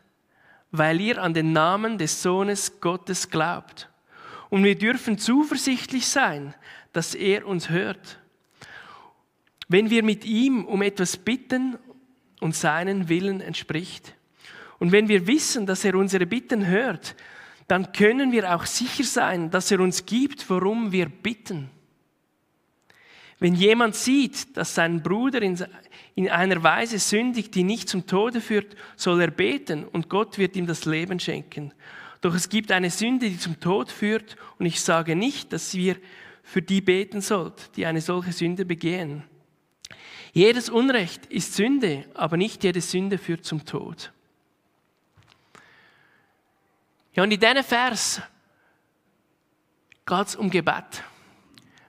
weil 0.69 1.01
ihr 1.01 1.19
an 1.19 1.33
den 1.33 1.51
Namen 1.51 1.97
des 1.97 2.21
Sohnes 2.21 2.79
Gottes 2.79 3.31
glaubt. 3.31 3.89
Und 4.51 4.63
wir 4.63 4.77
dürfen 4.77 5.17
zuversichtlich 5.17 6.05
sein, 6.05 6.53
dass 6.93 7.15
er 7.15 7.47
uns 7.47 7.71
hört. 7.71 8.19
Wenn 9.67 9.89
wir 9.89 10.03
mit 10.03 10.25
ihm 10.25 10.63
um 10.63 10.83
etwas 10.83 11.17
bitten 11.17 11.79
und 12.39 12.55
seinen 12.55 13.09
Willen 13.09 13.41
entspricht. 13.41 14.13
Und 14.77 14.91
wenn 14.91 15.07
wir 15.07 15.25
wissen, 15.25 15.65
dass 15.65 15.83
er 15.83 15.95
unsere 15.95 16.27
Bitten 16.27 16.67
hört, 16.67 17.15
dann 17.67 17.91
können 17.91 18.31
wir 18.31 18.55
auch 18.55 18.65
sicher 18.65 19.03
sein, 19.03 19.49
dass 19.49 19.71
er 19.71 19.79
uns 19.79 20.05
gibt, 20.05 20.49
worum 20.49 20.91
wir 20.91 21.07
bitten. 21.07 21.69
Wenn 23.39 23.55
jemand 23.55 23.95
sieht, 23.95 24.55
dass 24.55 24.75
sein 24.75 25.03
Bruder 25.03 25.41
in, 25.41 26.29
einer 26.29 26.63
Weise 26.63 26.99
sündigt, 26.99 27.53
die 27.55 27.63
nicht 27.63 27.89
zum 27.89 28.07
Tode 28.07 28.39
führt, 28.39 28.75
soll 28.95 29.21
er 29.21 29.31
beten 29.31 29.83
und 29.83 30.09
Gott 30.09 30.37
wird 30.37 30.55
ihm 30.55 30.67
das 30.67 30.85
Leben 30.85 31.19
schenken. 31.19 31.73
Doch 32.21 32.33
es 32.33 32.47
gibt 32.47 32.71
eine 32.71 32.89
Sünde, 32.89 33.29
die 33.29 33.37
zum 33.37 33.59
Tod 33.59 33.91
führt 33.91 34.37
und 34.57 34.65
ich 34.65 34.79
sage 34.79 35.15
nicht, 35.15 35.51
dass 35.51 35.73
ihr 35.73 35.97
für 36.43 36.61
die 36.61 36.81
beten 36.81 37.21
sollt, 37.21 37.75
die 37.75 37.85
eine 37.85 38.01
solche 38.01 38.31
Sünde 38.31 38.65
begehen. 38.65 39.23
Jedes 40.31 40.69
Unrecht 40.69 41.25
ist 41.27 41.55
Sünde, 41.55 42.05
aber 42.13 42.37
nicht 42.37 42.63
jede 42.63 42.81
Sünde 42.81 43.17
führt 43.17 43.45
zum 43.45 43.65
Tod. 43.65 44.11
Ja, 47.15 47.23
und 47.23 47.31
in 47.31 47.39
diesem 47.39 47.63
Vers 47.63 48.21
geht 50.05 50.27
es 50.27 50.35
um 50.35 50.49
Gebet. 50.49 51.03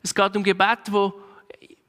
Es 0.02 0.14
geht 0.14 0.37
um 0.37 0.42
Gebet, 0.42 0.80
wo, 0.90 1.21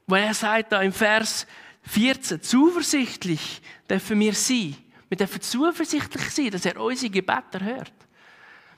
wo 0.06 0.14
er 0.16 0.34
sagt 0.34 0.72
da 0.72 0.82
im 0.82 0.92
Vers 0.92 1.46
14, 1.82 2.42
zuversichtlich 2.42 3.62
dürfen 3.88 4.18
wir 4.18 4.34
sein. 4.34 4.76
Wir 5.08 5.16
dürfen 5.16 5.40
zuversichtlich 5.40 6.30
sein, 6.30 6.50
dass 6.50 6.66
er 6.66 6.80
unsere 6.80 7.10
Gebete 7.10 7.64
hört. 7.64 7.92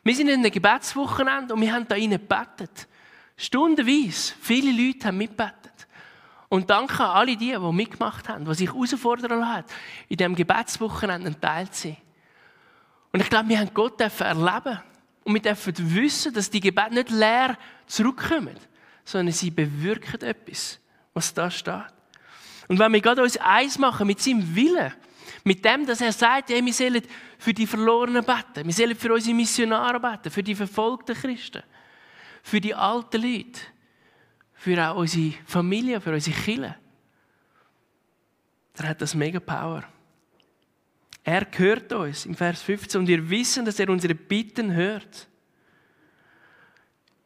Wir 0.04 0.14
sind 0.14 0.28
in 0.28 0.40
einem 0.40 0.52
Gebetswochenende 0.52 1.54
und 1.54 1.60
wir 1.60 1.72
haben 1.72 1.88
da 1.88 1.94
rein 1.94 2.10
gebetet. 2.10 2.86
Stundenweise. 3.36 4.34
Viele 4.40 4.70
Leute 4.70 5.08
haben 5.08 5.16
mitgebetet. 5.16 5.56
Und 6.50 6.68
danke 6.68 7.02
an 7.02 7.16
alle 7.16 7.36
die, 7.36 7.52
die 7.52 7.72
mitgemacht 7.72 8.28
haben, 8.28 8.44
die 8.44 8.54
sich 8.54 8.68
herausfordern 8.68 9.40
lassen, 9.40 9.64
in 10.08 10.16
diesem 10.18 10.34
Gebetswochenende 10.34 11.28
ein 11.28 11.40
Teil 11.40 11.70
zu 11.70 11.88
sein. 11.88 11.96
Und 13.12 13.20
ich 13.20 13.28
glaube, 13.28 13.48
wir 13.48 13.58
haben 13.58 13.74
Gott 13.74 14.00
erleben 14.00 14.80
und 15.24 15.34
wir 15.34 15.42
dürfen 15.42 15.94
wissen, 15.94 16.32
dass 16.32 16.50
die 16.50 16.60
Gebete 16.60 16.94
nicht 16.94 17.10
leer 17.10 17.58
zurückkommen, 17.86 18.56
sondern 19.04 19.32
sie 19.32 19.50
bewirken 19.50 20.20
etwas, 20.22 20.78
was 21.12 21.34
da 21.34 21.50
steht. 21.50 21.92
Und 22.68 22.78
wenn 22.78 22.92
wir 22.92 23.00
gerade 23.00 23.22
uns 23.22 23.36
eins 23.36 23.78
machen 23.78 24.06
mit 24.06 24.20
seinem 24.20 24.54
Willen, 24.54 24.92
mit 25.42 25.64
dem, 25.64 25.86
dass 25.86 26.00
er 26.00 26.12
sagt, 26.12 26.50
hey, 26.50 26.64
wir 26.64 26.72
sollen 26.72 27.02
für 27.38 27.52
die 27.52 27.66
Verlorenen 27.66 28.24
beten, 28.24 28.66
wir 28.66 28.72
sollen 28.72 28.94
für 28.94 29.12
unsere 29.12 29.34
Missionare 29.34 29.98
beten, 29.98 30.30
für 30.30 30.42
die 30.42 30.54
verfolgten 30.54 31.16
Christen, 31.16 31.62
für 32.42 32.60
die 32.60 32.74
alten 32.74 33.22
Leute, 33.22 33.60
für 34.54 34.88
auch 34.88 34.96
unsere 34.96 35.34
Familie, 35.46 36.00
für 36.00 36.12
unsere 36.12 36.36
Kinder, 36.36 36.76
dann 38.74 38.88
hat 38.88 39.00
das 39.00 39.14
mega 39.14 39.40
Power. 39.40 39.84
Er 41.30 41.46
hört 41.58 41.92
uns 41.92 42.26
im 42.26 42.34
Vers 42.34 42.60
15 42.60 43.02
und 43.02 43.06
wir 43.06 43.30
wissen, 43.30 43.64
dass 43.64 43.78
er 43.78 43.88
unsere 43.88 44.16
Bitten 44.16 44.74
hört. 44.74 45.28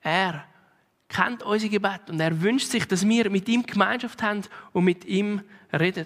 Er 0.02 0.44
kennt 1.08 1.42
unser 1.42 1.70
Gebet 1.70 2.10
und 2.10 2.20
er 2.20 2.38
wünscht 2.42 2.68
sich, 2.68 2.86
dass 2.86 3.08
wir 3.08 3.30
mit 3.30 3.48
ihm 3.48 3.64
Gemeinschaft 3.64 4.22
haben 4.22 4.42
und 4.74 4.84
mit 4.84 5.06
ihm 5.06 5.40
reden. 5.72 6.04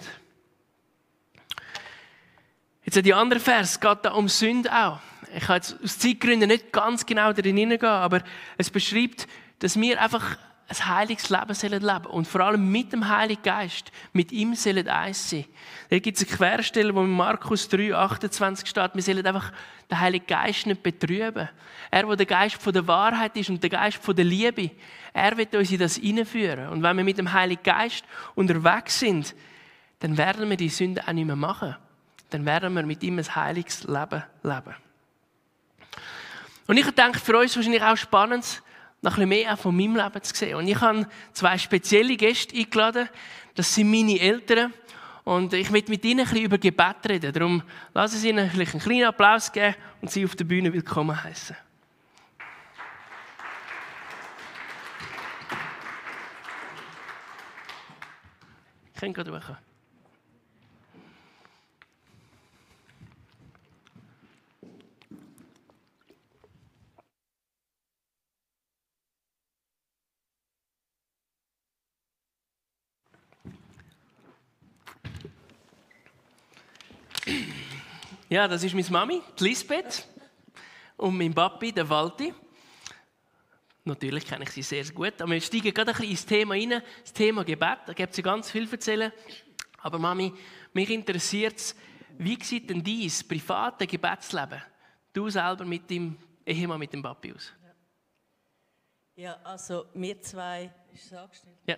Jetzt 2.85 3.05
die 3.05 3.13
andere 3.13 3.41
Vers 3.41 3.81
geht 3.81 4.05
da 4.05 4.13
um 4.13 4.29
Sünde 4.29 4.73
auch. 4.73 5.01
Ich 5.35 5.43
kann 5.43 5.57
jetzt 5.57 5.77
aus 5.83 5.99
Zeitgründen 5.99 6.49
nicht 6.49 6.71
ganz 6.71 7.05
genau 7.05 7.33
darin 7.33 7.57
hineingehen, 7.57 7.91
aber 7.91 8.23
es 8.57 8.71
beschreibt, 8.71 9.27
dass 9.59 9.77
wir 9.77 10.01
einfach 10.01 10.39
ein 10.71 10.87
heiliges 10.87 11.31
Leben 11.31 11.55
sollen 11.55 11.83
leben 11.83 12.07
und 12.07 12.29
vor 12.29 12.43
allem 12.43 12.71
mit 12.71 12.93
dem 12.93 13.09
Heiligen 13.09 13.43
Geist, 13.43 13.91
mit 14.13 14.33
ihm 14.33 14.55
sollen 14.55 14.87
eins 14.87 15.31
sein. 15.31 15.47
Da 15.89 15.99
gibt 15.99 16.19
es 16.19 16.29
eine 16.29 16.37
Querstelle, 16.37 16.95
wo 16.95 17.03
in 17.03 17.11
Markus 17.11 17.69
3, 17.69 17.95
28 17.95 18.69
steht, 18.69 18.91
wir 18.95 19.03
sollen 19.03 19.27
einfach 19.27 19.51
den 19.91 19.99
Heiligen 19.99 20.27
Geist 20.27 20.67
nicht 20.67 20.83
betrüben. 20.83 21.49
Er, 21.91 22.03
der 22.03 22.17
der 22.17 22.27
Geist 22.27 22.61
von 22.61 22.75
der 22.75 22.87
Wahrheit 22.87 23.35
ist 23.39 23.49
und 23.49 23.63
der 23.63 23.71
Geist 23.71 23.97
von 23.97 24.15
der 24.15 24.27
Liebe, 24.27 24.71
er 25.15 25.37
wird 25.39 25.55
uns 25.55 25.71
in 25.71 25.79
das 25.79 25.97
hineinführen. 25.97 26.69
Und 26.69 26.83
wenn 26.83 26.99
wir 26.99 27.05
mit 27.05 27.17
dem 27.17 27.33
Heiligen 27.33 27.63
Geist 27.63 28.05
unterwegs 28.35 29.01
sind, 29.01 29.35
dann 30.01 30.19
werden 30.19 30.51
wir 30.51 30.59
die 30.59 30.69
Sünde 30.69 31.03
auch 31.07 31.13
nicht 31.13 31.27
mehr 31.27 31.35
machen. 31.35 31.77
Dann 32.29 32.45
werden 32.45 32.75
wir 32.75 32.83
mit 32.83 33.03
ihm 33.03 33.19
ein 33.19 33.35
heiliges 33.35 33.85
Leben 33.85 34.23
leben. 34.43 34.75
Und 36.67 36.77
ich 36.77 36.91
denke, 36.91 37.19
für 37.19 37.39
uns 37.39 37.57
wahrscheinlich 37.57 37.83
auch 37.83 37.97
spannend, 37.97 38.63
noch 39.01 39.13
ein 39.17 39.29
bisschen 39.29 39.45
mehr 39.45 39.57
von 39.57 39.77
meinem 39.77 39.97
Leben 39.97 40.23
zu 40.23 40.35
sehen. 40.35 40.57
Und 40.57 40.67
ich 40.67 40.81
habe 40.81 41.07
zwei 41.33 41.57
spezielle 41.59 42.17
Gäste 42.17 42.57
eingeladen. 42.57 43.09
Das 43.55 43.75
sind 43.75 43.91
meine 43.91 44.19
Eltern. 44.19 44.73
Und 45.25 45.53
ich 45.53 45.71
möchte 45.71 45.91
mit 45.91 46.05
ihnen 46.05 46.21
ein 46.21 46.25
bisschen 46.27 46.45
über 46.45 46.59
Gebet 46.59 46.97
reden. 47.07 47.33
Darum 47.33 47.63
lassen 47.93 48.19
Sie 48.19 48.31
ihnen 48.31 48.51
einen 48.51 48.81
kleinen 48.81 49.05
Applaus 49.05 49.53
geben 49.53 49.77
und 50.01 50.11
sie 50.11 50.25
auf 50.25 50.35
der 50.35 50.45
Bühne 50.45 50.73
willkommen 50.73 51.23
heißen. 51.23 51.55
Ich 58.95 59.01
kann 59.01 59.13
gerade 59.13 59.31
machen. 59.31 59.68
Ja, 78.29 78.47
das 78.47 78.63
ist 78.63 78.75
meine 78.75 78.91
Mami, 78.91 79.23
die 79.39 79.45
Lisbeth, 79.45 80.07
und 80.99 81.17
mein 81.17 81.33
Papi, 81.33 81.73
der 81.73 81.89
Walti. 81.89 82.35
Natürlich 83.85 84.27
kenne 84.27 84.45
ich 84.45 84.51
sie 84.51 84.63
sehr 84.63 84.85
gut, 84.93 85.23
aber 85.23 85.31
wir 85.31 85.41
steigen 85.41 85.73
gerade 85.73 85.93
ein 85.93 85.97
bisschen 85.97 86.11
ins 86.11 86.27
Thema 86.27 86.55
rein, 86.55 86.83
das 87.01 87.13
Thema 87.13 87.43
Gebet. 87.43 87.79
Da 87.87 87.95
gibt 87.95 88.11
es 88.11 88.17
ja 88.19 88.23
ganz 88.23 88.51
viel 88.51 88.67
zu 88.67 88.75
erzählen. 88.75 89.13
Aber 89.79 89.99
Mami, 89.99 90.35
mich 90.75 90.91
interessiert 90.91 91.57
es, 91.57 91.75
wie 92.19 92.43
sieht 92.43 92.69
denn 92.69 92.83
dein 92.85 93.11
private 93.27 93.87
Gebetsleben, 93.87 94.61
du 95.13 95.31
selber 95.31 95.65
mit 95.65 95.89
dem 95.89 96.19
Ehemann, 96.45 96.81
mit 96.81 96.93
dem 96.93 97.03
Papi 97.03 97.33
aus? 97.33 97.53
Ja, 99.17 99.39
also 99.43 99.87
wir 99.95 100.21
zwei, 100.21 100.71
ist 100.93 101.07
es 101.07 101.13
angestellt? 101.15 101.57
Ja. 101.67 101.77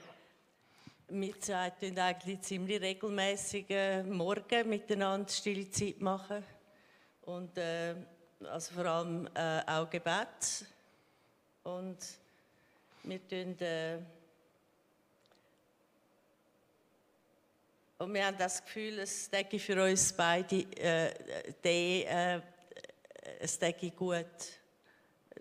Wir 1.13 1.41
zwei 1.41 1.71
tun 1.71 1.99
eigentlich 1.99 2.41
ziemlich 2.43 2.81
regelmäßig 2.81 3.67
morgen 4.05 4.69
miteinander 4.69 5.29
stille 5.29 5.69
Zeit 5.69 6.01
machen. 6.01 6.45
Und 7.23 7.59
äh, 7.59 7.97
also 8.49 8.75
vor 8.75 8.87
allem 8.87 9.29
äh, 9.35 9.61
auch 9.67 9.91
Gebet. 9.91 10.67
Und 11.65 11.99
wir 13.03 13.29
tun 13.29 13.59
äh, 13.59 13.99
und 17.99 18.15
wir 18.15 18.25
haben 18.25 18.39
das 18.39 18.65
Gefühl, 18.65 19.01
es 19.01 19.29
denke 19.29 19.59
für 19.59 19.83
uns 19.83 20.13
beide, 20.13 20.59
äh, 20.77 21.53
die, 21.65 22.05
äh, 22.05 22.41
es 23.41 23.59
denke 23.59 23.91
gut, 23.91 24.27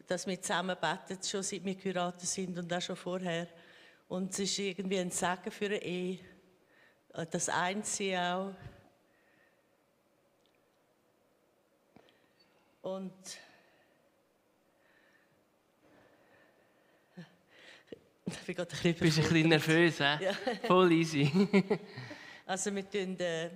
dass 0.07 0.25
wir 0.25 0.41
zusammen 0.41 0.75
beten, 0.81 1.23
schon 1.23 1.43
seit 1.43 1.63
wir 1.63 1.75
geheiratet 1.75 2.27
sind 2.27 2.57
und 2.57 2.73
auch 2.73 2.81
schon 2.81 2.95
vorher. 2.95 3.47
Und 4.09 4.33
es 4.33 4.39
ist 4.39 4.59
irgendwie 4.59 4.99
ein 4.99 5.11
Segen 5.11 5.51
für 5.51 5.65
eine 5.65 5.81
Ehe. 5.83 6.19
Das 7.29 7.47
Einzige 7.47 8.19
auch. 8.19 8.55
Und 12.81 13.13
ich 18.25 18.39
bin 18.39 18.55
gerade 18.55 18.71
ein 18.71 18.81
bisschen, 18.81 18.99
Bist 18.99 19.17
ein 19.19 19.23
bisschen 19.25 19.49
nervös, 19.49 19.97
he? 19.99 20.03
Ja. 20.03 20.33
Voll 20.67 20.91
easy. 20.91 21.31
also 22.47 22.73
wir 22.73 22.89
tun 22.89 23.19
äh, 23.19 23.51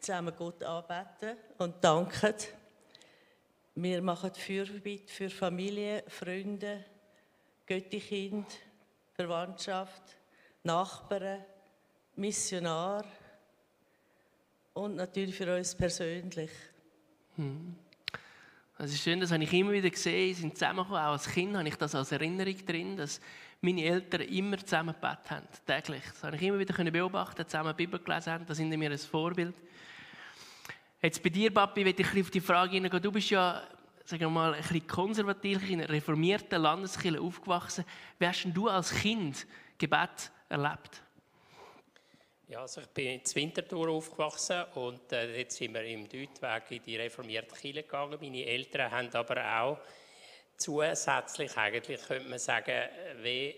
zusammen 0.00 0.34
Gott 0.36 0.64
anbeten 0.64 1.36
und 1.58 1.84
danken. 1.84 2.34
Wir 3.76 4.02
machen 4.02 4.34
Fürbitte 4.34 5.12
für 5.12 5.30
Familie, 5.30 6.02
Freunde, 6.08 6.86
Göttikind. 7.66 8.48
Verwandtschaft, 9.14 10.16
Nachbarn 10.62 11.44
Missionar 12.16 13.04
und 14.74 14.96
natürlich 14.96 15.34
für 15.34 15.56
uns 15.56 15.74
persönlich. 15.74 16.50
Es 18.78 18.92
ist 18.92 19.02
schön, 19.02 19.20
das 19.20 19.30
habe 19.30 19.44
ich 19.44 19.52
immer 19.52 19.72
wieder 19.72 19.90
gesehen, 19.90 20.34
sind 20.34 20.54
zusammengekommen. 20.54 21.02
Auch 21.02 21.12
als 21.12 21.28
Kind 21.28 21.56
habe 21.56 21.68
ich 21.68 21.76
das 21.76 21.94
als 21.94 22.12
Erinnerung 22.12 22.56
drin, 22.66 22.96
dass 22.96 23.20
meine 23.60 23.84
Eltern 23.84 24.22
immer 24.22 24.58
zusammen 24.58 24.94
gebetet 24.94 25.30
haben, 25.30 25.46
täglich. 25.66 26.02
Das 26.04 26.24
habe 26.24 26.36
ich 26.36 26.42
immer 26.42 26.58
wieder 26.58 26.90
beobachten, 26.90 27.46
zusammen 27.46 27.76
Bibel 27.76 28.00
gelesen 28.00 28.32
haben. 28.32 28.46
Da 28.46 28.54
sind 28.54 28.68
mir 28.68 28.90
ein 28.90 28.98
Vorbild. 28.98 29.54
Jetzt 31.00 31.22
bei 31.22 31.30
dir, 31.30 31.52
Papi, 31.52 31.84
will 31.84 31.94
ich 31.96 32.20
auf 32.20 32.30
die 32.30 32.40
Frage 32.40 32.72
hineingehen. 32.72 33.02
Du 33.02 33.12
bist 33.12 33.30
ja, 33.30 33.62
sagen 34.04 34.20
wir 34.20 34.30
mal, 34.30 34.54
ein 34.54 34.62
bisschen 34.62 34.86
konservativ 34.86 35.68
in 35.70 35.80
einer 35.80 35.88
reformierten 35.88 36.60
Landeskirche 36.60 37.20
aufgewachsen. 37.20 37.84
Wie 38.18 38.26
hast 38.26 38.44
denn 38.44 38.54
du 38.54 38.68
als 38.68 38.90
Kind 38.90 39.46
Gebet 39.78 40.30
erlebt? 40.48 41.02
Ja, 42.48 42.60
also 42.60 42.82
ich 42.82 42.88
bin 42.88 43.20
in 43.20 43.22
Winterthur 43.34 43.88
aufgewachsen 43.88 44.64
und 44.74 45.10
äh, 45.12 45.38
jetzt 45.38 45.56
sind 45.56 45.72
wir 45.72 45.84
im 45.84 46.06
Deutweg 46.06 46.70
in 46.70 46.82
die 46.82 46.96
reformierte 46.96 47.54
Kirche 47.54 47.82
gegangen. 47.82 48.18
Meine 48.20 48.44
Eltern 48.44 48.90
haben 48.90 49.08
aber 49.14 49.60
auch 49.60 49.78
zusätzlich, 50.58 51.56
eigentlich 51.56 52.02
könnte 52.06 52.28
man 52.28 52.38
sagen, 52.38 52.88
wie, 53.22 53.54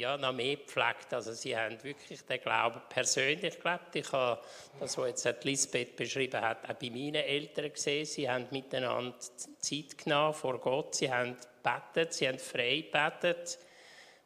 ja, 0.00 0.16
noch 0.16 0.32
mehr 0.32 0.56
gepflegt. 0.56 1.12
Also 1.12 1.32
sie 1.32 1.56
haben 1.56 1.82
wirklich 1.82 2.24
den 2.24 2.40
Glauben 2.40 2.80
persönlich 2.88 3.60
gelebt. 3.60 3.94
Ich 3.94 4.12
habe 4.12 4.40
das, 4.78 4.96
was 4.98 5.24
jetzt 5.24 5.44
Lisbeth 5.44 5.96
beschrieben 5.96 6.40
hat, 6.40 6.68
auch 6.68 6.74
bei 6.74 6.90
meinen 6.90 7.16
Eltern 7.16 7.72
gesehen. 7.72 8.06
Sie 8.06 8.28
haben 8.28 8.46
miteinander 8.50 9.14
Zeit 9.18 9.98
genommen 9.98 10.34
vor 10.34 10.58
Gott. 10.58 10.94
Sie 10.94 11.12
haben 11.12 11.36
gebetet, 11.62 12.14
sie 12.14 12.28
haben 12.28 12.38
frei 12.38 12.86
gebetet 12.90 13.58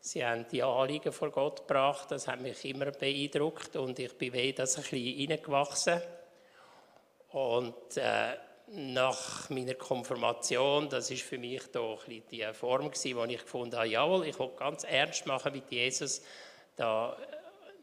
Sie 0.06 0.22
haben 0.22 0.44
die 0.52 0.62
Anliegen 0.62 1.14
vor 1.14 1.30
Gott 1.30 1.66
gebracht, 1.66 2.10
das 2.10 2.28
hat 2.28 2.38
mich 2.38 2.62
immer 2.66 2.90
beeindruckt 2.90 3.74
und 3.76 3.98
ich 3.98 4.12
bin 4.18 4.34
weh 4.34 4.52
das 4.52 4.76
ein 4.76 4.82
bisschen 4.82 5.30
reingewachsen. 5.30 6.02
Und 7.30 7.96
äh, 7.96 8.34
nach 8.68 9.50
meiner 9.50 9.74
Konfirmation, 9.74 10.88
das 10.88 11.10
ist 11.10 11.22
für 11.22 11.38
mich 11.38 11.62
da 11.70 11.96
die 12.08 12.44
Form 12.52 12.90
gewesen, 12.90 13.16
wo 13.16 13.24
ich 13.24 13.42
gefunden 13.42 13.76
habe, 13.76 13.88
jawohl, 13.88 14.26
ich 14.26 14.38
will 14.38 14.50
ganz 14.56 14.84
ernst 14.84 15.26
machen 15.26 15.52
mit 15.52 15.70
Jesus. 15.70 16.22
Da 16.76 17.16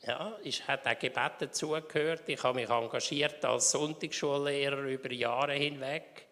äh, 0.04 0.08
ja, 0.08 0.38
ich 0.44 0.68
hat 0.68 0.88
auch 0.88 0.98
Gebet 0.98 1.34
dazugehört. 1.40 2.28
Ich 2.28 2.42
habe 2.44 2.60
mich 2.60 2.70
engagiert 2.70 3.46
als 3.46 3.72
Sonntagsschullehrer 3.72 4.82
über 4.84 5.12
Jahre 5.12 5.54
hinweg 5.54 6.28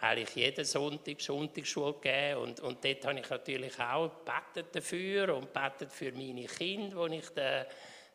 eigentlich 0.00 0.34
jeden 0.34 0.64
Sonntag 0.64 1.20
Sonntagsschule 1.20 1.94
gegeben 1.94 2.40
und, 2.40 2.60
und 2.60 2.84
dort 2.84 3.06
habe 3.06 3.20
ich 3.20 3.30
natürlich 3.30 3.78
auch 3.78 4.10
gebetet 4.24 4.74
dafür 4.74 5.36
und 5.36 5.52
betet 5.52 5.92
für 5.92 6.12
meine 6.12 6.46
Kinder, 6.46 6.96
wo 6.96 7.06
ich 7.06 7.28
den, 7.30 7.66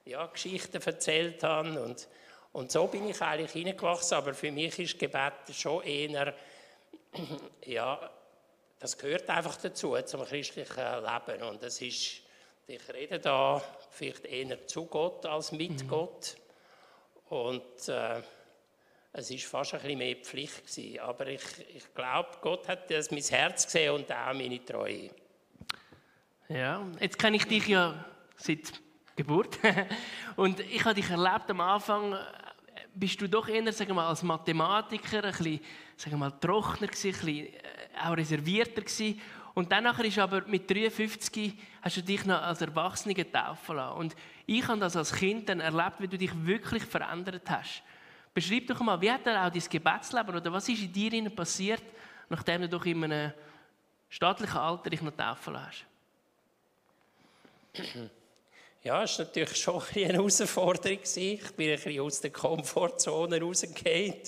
ja, 0.06 0.26
Geschichten 0.28 0.82
erzählt 0.82 1.44
habe 1.44 1.82
und, 1.82 2.08
und 2.56 2.72
so 2.72 2.88
bin 2.88 3.10
ich 3.10 3.22
eigentlich 3.22 3.52
hineingewachsen, 3.52 4.18
aber 4.18 4.34
für 4.34 4.50
mich 4.50 4.80
ist 4.80 4.98
Gebet 4.98 5.34
schon 5.52 5.84
eher, 5.84 6.34
ja, 7.66 8.10
das 8.80 8.98
gehört 8.98 9.30
einfach 9.30 9.58
dazu, 9.58 9.98
zum 10.06 10.24
christlichen 10.24 10.74
Leben 10.78 11.44
und 11.44 11.62
das 11.62 11.82
ist, 11.82 12.22
ich 12.66 12.94
rede 12.94 13.20
da 13.20 13.62
vielleicht 13.90 14.24
eher 14.24 14.66
zu 14.68 14.86
Gott 14.86 15.26
als 15.26 15.52
mit 15.52 15.84
mhm. 15.84 15.88
Gott 15.90 16.38
und 17.28 17.90
äh, 17.90 18.22
es 19.12 19.32
war 19.32 19.38
fast 19.38 19.74
ein 19.74 19.82
bisschen 19.82 19.98
mehr 19.98 20.16
Pflicht 20.16 20.66
gewesen. 20.66 21.00
Aber 21.00 21.28
ich, 21.28 21.44
ich 21.76 21.94
glaube, 21.94 22.30
Gott 22.40 22.70
hat 22.70 22.90
das 22.90 23.12
mein 23.12 23.22
Herz 23.22 23.66
gesehen 23.66 23.96
und 23.96 24.12
auch 24.12 24.34
meine 24.34 24.64
Treue. 24.64 25.10
Ja, 26.48 26.88
jetzt 27.02 27.20
kenne 27.20 27.36
ich 27.36 27.46
dich 27.46 27.68
ja 27.68 28.06
seit 28.38 28.74
Geburt. 29.16 29.58
und 30.36 30.60
ich 30.60 30.84
habe 30.84 30.96
dich 30.96 31.10
erlebt 31.10 31.50
am 31.50 31.62
Anfang, 31.62 32.18
bist 32.96 33.22
du 33.22 33.28
doch 33.28 33.48
eher 33.48 33.72
sagen 33.74 33.96
mal, 33.96 34.08
als 34.08 34.24
Mathematiker 34.24 35.24
ein 35.24 35.32
bisschen 35.32 35.60
sagen 35.98 36.20
mal, 36.20 36.32
trockener 36.32 36.88
gewesen, 36.88 37.08
ein 37.08 37.14
bisschen 37.14 37.48
äh, 37.48 37.60
auch 38.04 38.18
reservierter 38.18 38.82
gewesen. 38.82 39.22
Und 39.54 39.72
dann 39.72 39.86
ist 39.86 40.20
aber 40.20 40.42
mit 40.48 40.70
53 40.70 41.54
hast 41.82 41.98
du 41.98 42.02
dich 42.02 42.26
noch 42.26 42.42
als 42.42 42.62
Erwachsene 42.62 43.32
taufen 43.32 43.78
lassen. 43.78 43.98
Und 43.98 44.16
ich 44.46 44.68
habe 44.68 44.80
das 44.80 44.98
als 44.98 45.14
Kind 45.14 45.48
dann 45.48 45.62
erlebt, 45.62 46.00
wie 46.00 46.08
du 46.08 46.18
dich 46.18 46.32
wirklich 46.46 46.84
verändert 46.84 47.50
hast. 47.50 47.82
Beschreib 48.34 48.68
doch 48.68 48.82
mal, 48.82 49.00
wie 49.00 49.10
hat 49.10 49.26
er 49.26 49.46
auch 49.46 49.50
dein 49.50 49.64
Gebetsleben 49.70 50.36
oder 50.36 50.52
was 50.52 50.68
ist 50.68 50.82
in 50.82 50.92
dir 50.92 51.30
passiert, 51.30 51.84
nachdem 52.28 52.64
du 52.64 52.70
doch 52.70 52.86
in 52.86 53.02
einem 53.06 53.34
staatlichen 54.10 54.58
Alter 54.58 54.90
dich 54.90 55.02
noch 55.02 55.16
taufen 55.16 55.58
hast? 55.58 55.86
Ja, 58.86 59.02
es 59.02 59.18
war 59.18 59.26
natürlich 59.26 59.58
schon 59.58 59.82
eine 59.96 60.14
Herausforderung. 60.14 61.00
Ich 61.16 61.52
bin 61.56 61.72
ein 61.72 61.76
bisschen 61.76 62.02
aus 62.02 62.22
der 62.22 62.30
Komfortzone 62.30 63.42
rausgegangen. 63.42 64.22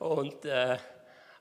Und, 0.00 0.44
äh, 0.44 0.76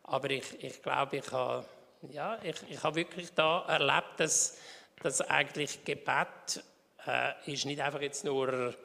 aber 0.03 0.29
ich, 0.29 0.63
ich 0.63 0.83
glaube, 0.83 1.17
ich 1.17 1.31
habe, 1.31 1.65
ja, 2.11 2.37
ich, 2.43 2.57
ich 2.69 2.83
habe 2.83 2.97
wirklich 2.97 3.33
da 3.33 3.65
erlebt, 3.67 4.19
dass, 4.19 4.59
dass 5.01 5.19
eigentlich 5.21 5.83
Gebet 5.83 6.63
äh, 7.07 7.51
ist 7.51 7.65
nicht 7.65 7.81
einfach 7.81 8.01
jetzt 8.01 8.23
nur, 8.23 8.75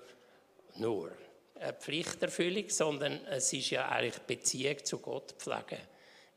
nur 0.76 1.10
eine 1.56 1.74
Pflichterfüllung, 1.74 2.70
sondern 2.70 3.22
es 3.26 3.52
ist 3.52 3.68
ja 3.68 3.86
eigentlich 3.90 4.18
Beziehung 4.20 4.82
zu 4.82 4.98
Gott 4.98 5.32
pflegen. 5.32 5.89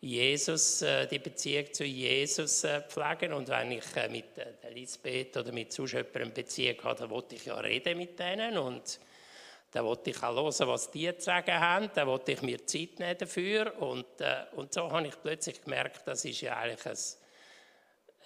Jesus, 0.03 0.81
äh, 0.81 1.07
die 1.07 1.19
Beziehung 1.19 1.71
zu 1.71 1.85
Jesus 1.85 2.65
äh, 2.65 2.81
pflegen. 2.81 3.31
Und 3.31 3.47
wenn 3.47 3.71
ich 3.71 3.95
äh, 3.95 4.09
mit 4.09 4.37
Elisabeth 4.61 5.37
oder 5.37 5.53
mit 5.53 5.71
sonst 5.71 5.93
jemandem 5.93 6.33
Beziehung 6.33 6.83
habe, 6.83 6.99
dann 6.99 7.09
wollte 7.09 7.35
ich 7.35 7.45
ja 7.45 7.55
reden 7.55 7.97
mit 7.97 8.19
denen 8.19 8.57
und 8.57 8.99
dann 9.71 9.85
wollte 9.85 10.09
ich 10.09 10.21
auch 10.21 10.35
hören, 10.35 10.67
was 10.67 10.91
die 10.91 11.15
zu 11.15 11.23
sagen 11.23 11.57
haben. 11.57 11.89
Dann 11.95 12.07
wollte 12.07 12.33
ich 12.33 12.41
mir 12.41 12.67
Zeit 12.67 12.99
nehmen 12.99 13.17
dafür. 13.17 13.81
Und, 13.81 14.05
und 14.57 14.73
so 14.73 14.91
habe 14.91 15.07
ich 15.07 15.15
plötzlich 15.21 15.61
gemerkt, 15.61 16.01
das 16.05 16.25
ist 16.25 16.41
ja 16.41 16.57
eigentlich 16.57 16.85
ein, 16.85 16.97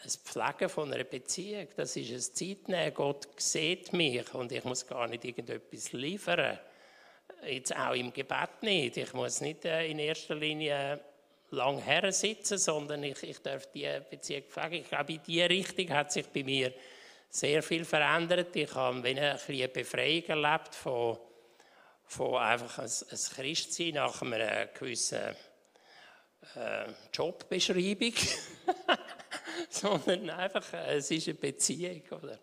ein 0.04 0.10
Pflegen 0.10 0.70
von 0.70 0.92
einer 0.92 1.04
Beziehung. 1.04 1.68
Das 1.78 1.96
ist 1.96 2.12
ein 2.12 2.36
Zeitnehmen. 2.36 2.94
Gott 2.96 3.28
sieht 3.38 3.94
mich 3.94 4.34
und 4.34 4.52
ich 4.52 4.64
muss 4.64 4.86
gar 4.86 5.08
nicht 5.08 5.24
irgendetwas 5.24 5.94
liefern 5.94 6.58
jetzt 7.46 7.76
auch 7.76 7.94
im 7.94 8.12
Gebet 8.12 8.64
nicht. 8.64 8.98
Ich 8.98 9.14
muss 9.14 9.42
nicht 9.42 9.64
in 9.64 10.00
erster 10.00 10.34
Linie 10.34 11.00
lang 11.52 11.80
her 11.80 12.12
sitzen, 12.12 12.58
sondern 12.58 13.04
ich, 13.04 13.22
ich 13.24 13.40
darf 13.40 13.68
die 13.72 13.88
Beziehung 14.10 14.44
pflegen. 14.44 14.74
Ich 14.74 14.90
glaube, 14.90 15.14
in 15.14 15.22
diese 15.26 15.50
Richtung 15.50 15.90
hat 15.92 16.12
sich 16.12 16.28
bei 16.28 16.44
mir 16.44 16.74
sehr 17.30 17.64
viel 17.64 17.86
verändert. 17.86 18.56
Ich 18.56 18.74
habe 18.74 18.98
ein 18.98 19.06
eine 19.06 19.68
Befreiung 19.68 20.24
erlebt 20.26 20.76
von, 20.76 21.18
von 22.06 22.36
einfach 22.36 22.80
ein, 22.80 22.86
ein 22.90 23.18
Christsein 23.36 23.94
nach 23.96 24.22
einer 24.22 24.68
gewissen 24.68 25.36
äh, 26.56 26.86
Jobbeschreibung, 27.14 28.14
sondern 29.70 30.30
einfach, 30.30 30.74
äh, 30.74 30.98
es 30.98 31.12
ist 31.12 31.28
eine 31.28 31.36
Beziehung. 31.36 32.02
Oder? 32.12 32.40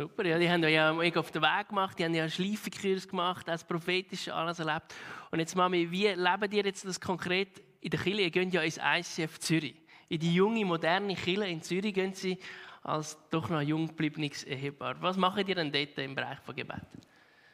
Super, 0.00 0.24
ja, 0.26 0.38
die 0.38 0.48
haben 0.48 0.62
ja 0.62 0.92
auf 0.92 1.32
den 1.32 1.42
Weg 1.42 1.68
gemacht, 1.70 1.98
die 1.98 2.04
haben 2.04 2.14
ja 2.14 2.22
einen 2.22 2.30
Schleifekurs 2.30 3.08
gemacht, 3.08 3.48
das 3.48 3.64
prophetisch 3.64 4.28
alles 4.28 4.60
erlebt. 4.60 4.94
Und 5.32 5.40
jetzt, 5.40 5.56
Mami, 5.56 5.90
wie 5.90 6.06
leben 6.06 6.52
ihr 6.52 6.64
jetzt 6.66 6.84
das 6.84 7.00
konkret 7.00 7.48
in 7.80 7.90
der 7.90 7.98
Kirche? 7.98 8.22
Ihr 8.22 8.30
geht 8.30 8.54
ja 8.54 8.62
ins 8.62 8.78
ICF 8.78 9.40
Zürich. 9.40 9.74
In 10.08 10.20
die 10.20 10.32
junge, 10.32 10.64
moderne 10.64 11.16
Kirche 11.16 11.48
in 11.48 11.62
Zürich 11.62 11.92
gehen 11.92 12.14
sie 12.14 12.38
als 12.84 13.18
doch 13.28 13.48
noch 13.48 13.60
jung 13.60 13.88
gebliebenes 13.88 14.44
Ehepaar. 14.44 15.02
Was 15.02 15.16
macht 15.16 15.48
ihr 15.48 15.56
denn 15.56 15.72
dort 15.72 15.98
im 15.98 16.14
Bereich 16.14 16.38
von 16.46 16.54
Gebet? 16.54 16.86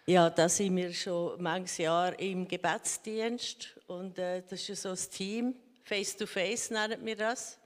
Ja, 0.04 0.28
da 0.28 0.46
sind 0.46 0.76
wir 0.76 0.92
schon 0.92 1.42
manches 1.42 1.78
Jahr 1.78 2.18
im 2.20 2.46
Gebetsdienst 2.46 3.80
und 3.87 4.18
äh, 4.18 4.42
das 4.42 4.61
ist 4.61 4.68
ja 4.68 4.74
so 4.74 4.90
ein 4.90 5.11
Team, 5.11 5.54
Face 5.83 6.14
to 6.14 6.26
Face 6.26 6.70
nennen 6.70 7.07
wir 7.07 7.16
das. 7.16 7.59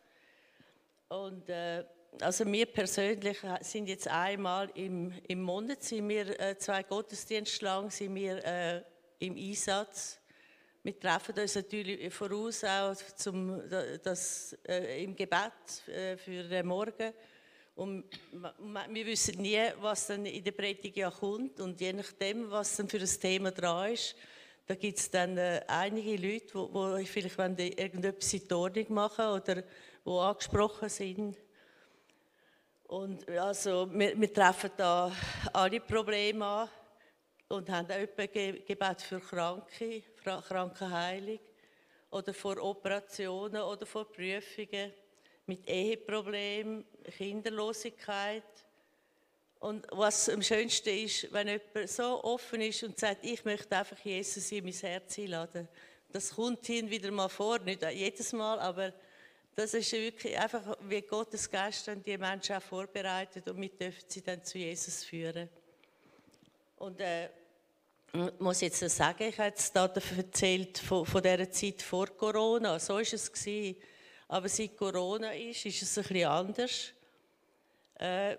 Und 1.09 1.49
äh, 1.49 1.83
also 2.23 2.45
wir 2.47 2.67
persönlich 2.67 3.39
sind 3.61 3.89
jetzt 3.89 4.09
einmal 4.09 4.71
im, 4.75 5.13
im 5.27 5.43
Monat, 5.43 5.83
sind 5.83 6.09
wir 6.09 6.41
äh, 6.41 6.57
zwei 6.59 6.83
Gottesdienste 6.83 7.65
lang 7.65 7.91
sind 7.91 8.15
wir 8.15 8.45
äh, 8.45 8.83
im 9.19 9.37
Einsatz. 9.37 10.19
Wir 10.83 10.99
treffen 10.99 11.39
uns 11.39 11.55
natürlich 11.55 12.13
voraus 12.15 12.65
auch 12.65 12.95
zum, 13.17 13.63
das, 14.03 14.57
äh, 14.67 15.03
im 15.05 15.15
Gebet 15.15 15.89
äh, 15.89 16.17
für 16.17 16.45
den 16.45 16.67
Morgen. 16.67 17.13
Und 17.75 18.05
wir 18.91 19.07
wissen 19.07 19.41
nie, 19.41 19.61
was 19.81 20.09
dann 20.09 20.27
in 20.27 20.43
der 20.43 20.53
Predigt 20.53 20.97
ja 20.97 21.11
kommt. 21.11 21.61
Und 21.61 21.81
je 21.81 21.93
nachdem, 21.93 22.51
was 22.51 22.77
dann 22.77 22.89
für 22.89 22.99
ein 22.99 23.21
Thema 23.21 23.51
dran 23.53 23.93
ist, 23.93 24.17
da 24.67 24.75
gibt 24.75 24.99
es 24.99 25.11
dann 25.11 25.39
äh, 25.39 25.63
einige 25.67 26.17
Leute, 26.17 26.99
die 26.99 27.07
vielleicht 27.07 27.39
irgendetwas 27.39 28.33
in 28.35 28.49
die 28.49 28.55
Ordnung 28.55 28.87
machen 28.95 29.27
oder 29.27 29.63
die 29.63 30.11
angesprochen 30.11 30.89
sind. 30.89 31.37
Und 32.89 33.29
also, 33.29 33.87
wir, 33.93 34.19
wir 34.19 34.33
treffen 34.33 34.71
da 34.75 35.13
alle 35.53 35.79
Probleme 35.79 36.43
an 36.43 36.69
und 37.49 37.69
haben 37.69 37.87
auch 37.91 38.17
Gebet 38.17 39.03
für 39.03 39.21
Kranke, 39.21 40.03
Krankenheilung 40.25 41.39
oder 42.11 42.33
vor 42.33 42.57
Operationen 42.57 43.61
oder 43.61 43.85
vor 43.85 44.11
Prüfungen 44.11 44.95
mit 45.45 45.69
Eheproblemen, 45.69 46.87
Kinderlosigkeit 47.15 48.65
Und 49.61 49.87
was 49.91 50.31
am 50.31 50.41
schönsten 50.41 50.89
ist, 50.89 51.31
wenn 51.31 51.49
jemand 51.49 51.91
so 51.91 52.25
offen 52.25 52.63
ist 52.63 52.85
und 52.85 52.99
sagt, 52.99 53.23
ich 53.23 53.45
möchte 53.45 53.77
einfach 53.77 53.99
Jesus 53.99 54.51
in 54.51 54.65
mein 54.65 54.73
Herz 54.73 55.19
einladen. 55.19 55.69
Das 56.11 56.35
kommt 56.35 56.65
hin 56.65 56.89
wieder 56.89 57.11
mal 57.11 57.29
vor, 57.29 57.59
nicht 57.59 57.83
jedes 57.93 58.33
Mal, 58.33 58.59
aber 58.61 58.95
das 59.59 59.75
ist 59.75 59.91
wirklich 59.91 60.39
einfach, 60.39 60.79
wie 60.83 61.03
Gottes 61.03 61.51
Geist 61.51 61.89
dann 61.89 62.01
die 62.01 62.17
Menschen 62.17 62.55
auch 62.55 62.63
vorbereitet 62.63 63.49
und 63.49 63.61
wir 63.61 63.71
dürfen 63.71 64.05
sie 64.07 64.23
dann 64.23 64.45
zu 64.45 64.57
Jesus 64.57 65.03
führen. 65.03 65.49
Und 66.77 67.01
äh, 67.01 67.27
ich 68.13 68.39
muss 68.39 68.61
jetzt 68.61 68.79
sagen, 68.89 69.25
ich 69.25 69.37
habe 69.37 69.49
jetzt 69.49 69.75
da 69.75 69.87
erzählt 69.87 70.79
von, 70.79 71.05
von 71.05 71.21
dieser 71.21 71.51
Zeit 71.51 71.83
vor 71.83 72.07
Corona, 72.07 72.79
so 72.79 72.95
war 72.95 73.01
es 73.01 73.33
gewesen. 73.33 73.83
Aber 74.29 74.49
seit 74.49 74.77
Corona 74.77 75.33
ist, 75.33 75.67
ist 75.67 75.83
es 75.83 75.99
ein 75.99 76.05
bisschen 76.05 76.29
anders. 76.29 76.93
Äh, 77.97 78.37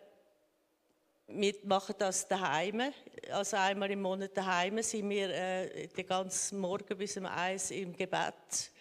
wir 1.28 1.56
machen 1.66 1.96
das 1.98 2.30
daheim. 2.30 2.94
Also 3.30 3.58
einmal 3.58 3.92
im 3.92 4.02
Monat 4.02 4.38
daheim 4.38 4.82
sind 4.82 5.10
wir 5.10 5.30
äh, 5.32 5.88
den 5.88 6.08
ganzen 6.08 6.60
Morgen 6.60 6.98
bis 6.98 7.18
um 7.18 7.26
eins 7.26 7.72
im 7.72 7.92
Gebet. 7.92 8.72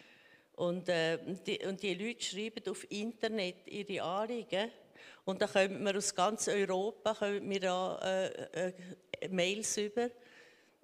Und, 0.58 0.88
äh, 0.88 1.18
die, 1.46 1.64
und 1.64 1.80
die 1.80 1.94
Leute 1.94 2.20
schreiben 2.20 2.68
auf 2.68 2.84
Internet 2.90 3.66
ihre 3.66 4.02
Anliegen. 4.02 4.72
Und 5.24 5.40
da 5.40 5.46
kommen 5.46 5.84
wir 5.84 5.96
aus 5.96 6.12
ganz 6.12 6.48
Europa 6.48 7.14
kommen 7.14 7.48
wir 7.48 7.60
da, 7.60 7.98
äh, 8.02 8.72
äh, 9.20 9.28
Mails 9.28 9.76
über. 9.76 10.10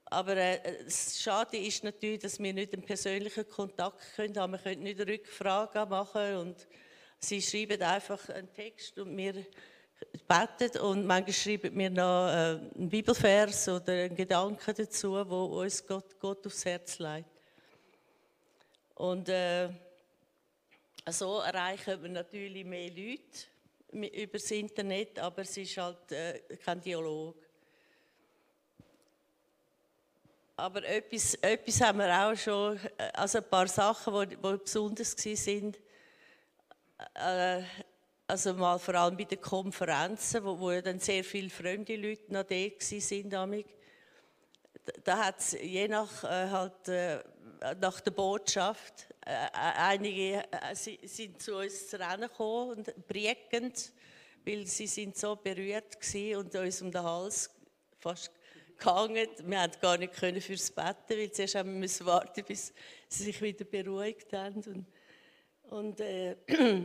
Aber 0.04 0.36
äh, 0.36 0.84
das 0.84 1.20
Schade 1.20 1.56
ist 1.56 1.82
natürlich, 1.82 2.20
dass 2.20 2.38
wir 2.38 2.54
nicht 2.54 2.72
einen 2.72 2.84
persönlichen 2.84 3.48
Kontakt 3.48 4.00
können 4.14 4.38
haben. 4.38 4.52
Wir 4.52 4.58
können 4.60 4.84
nicht 4.84 5.00
Rückfragen 5.00 5.88
machen 5.88 6.36
und 6.36 6.68
sie 7.18 7.42
schreiben 7.42 7.82
einfach 7.82 8.28
einen 8.28 8.52
Text 8.52 8.96
und 9.00 9.16
wir 9.16 9.44
beten 10.28 10.78
und 10.82 11.04
manchmal 11.04 11.32
schreiben 11.32 11.76
wir 11.76 11.90
noch 11.90 12.28
äh, 12.28 12.60
einen 12.76 12.88
Bibelvers 12.88 13.68
oder 13.68 13.92
einen 13.92 14.14
Gedanken 14.14 14.72
dazu, 14.72 15.14
wo 15.28 15.62
uns 15.62 15.84
Gott, 15.84 16.16
Gott 16.20 16.46
aufs 16.46 16.64
Herz 16.64 17.00
legt. 17.00 17.33
Und 18.94 19.28
äh, 19.28 19.68
so 21.10 21.40
erreichen 21.40 22.02
wir 22.02 22.08
natürlich 22.10 22.64
mehr 22.64 22.90
Leute 22.90 24.12
über 24.16 24.38
das 24.38 24.50
Internet, 24.50 25.18
aber 25.18 25.42
es 25.42 25.56
ist 25.56 25.76
halt 25.76 26.12
äh, 26.12 26.40
kein 26.64 26.80
Dialog. 26.80 27.36
Aber 30.56 30.84
etwas, 30.84 31.34
etwas 31.34 31.80
haben 31.80 31.98
wir 31.98 32.26
auch 32.26 32.36
schon, 32.36 32.76
äh, 32.96 33.10
also 33.14 33.38
ein 33.38 33.50
paar 33.50 33.66
Sachen, 33.66 34.28
die, 34.28 34.36
die 34.36 34.58
besonders 34.58 35.16
waren. 35.16 35.74
Äh, 37.14 37.62
also 38.26 38.54
mal 38.54 38.78
vor 38.78 38.94
allem 38.94 39.16
bei 39.16 39.24
den 39.24 39.40
Konferenzen, 39.40 40.44
wo, 40.44 40.58
wo 40.58 40.80
dann 40.80 41.00
sehr 41.00 41.24
viele 41.24 41.50
fremde 41.50 41.96
Leute 41.96 42.32
noch 42.32 42.44
da 42.44 42.54
waren. 42.54 43.64
Da 45.02 45.24
hat 45.24 45.40
es 45.40 45.52
je 45.52 45.88
nach, 45.88 46.24
äh, 46.24 46.48
halt, 46.50 46.88
äh, 46.88 47.22
nach 47.80 48.00
der 48.00 48.10
Botschaft, 48.10 49.06
einige 49.52 50.44
sind 50.72 51.40
zu 51.40 51.56
uns 51.56 51.88
zu 51.88 51.98
Rennen 51.98 52.28
gekommen 52.28 52.78
und 52.78 53.06
briegend, 53.06 53.92
weil 54.44 54.66
sie 54.66 54.86
sind 54.86 55.16
so 55.16 55.36
berührt 55.36 55.96
und 56.36 56.54
uns 56.54 56.82
um 56.82 56.90
den 56.90 57.02
Hals 57.02 57.50
fast 57.98 58.30
gehangen. 58.78 59.28
Wir 59.44 59.58
konnten 59.58 59.80
gar 59.80 59.98
nicht 59.98 60.12
können 60.12 60.40
fürs 60.40 60.70
Betten, 60.70 61.16
weil 61.16 61.32
zuerst 61.32 61.54
haben 61.54 61.80
wir 61.80 62.06
warten, 62.06 62.44
bis 62.44 62.72
sie 63.08 63.24
sich 63.24 63.40
wieder 63.40 63.64
beruhigt 63.64 64.32
haben. 64.32 64.62
Und, 64.62 65.72
und 65.72 66.00
äh, 66.00 66.36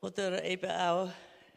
oder 0.00 0.42
eben 0.44 0.70
auch 0.70 1.10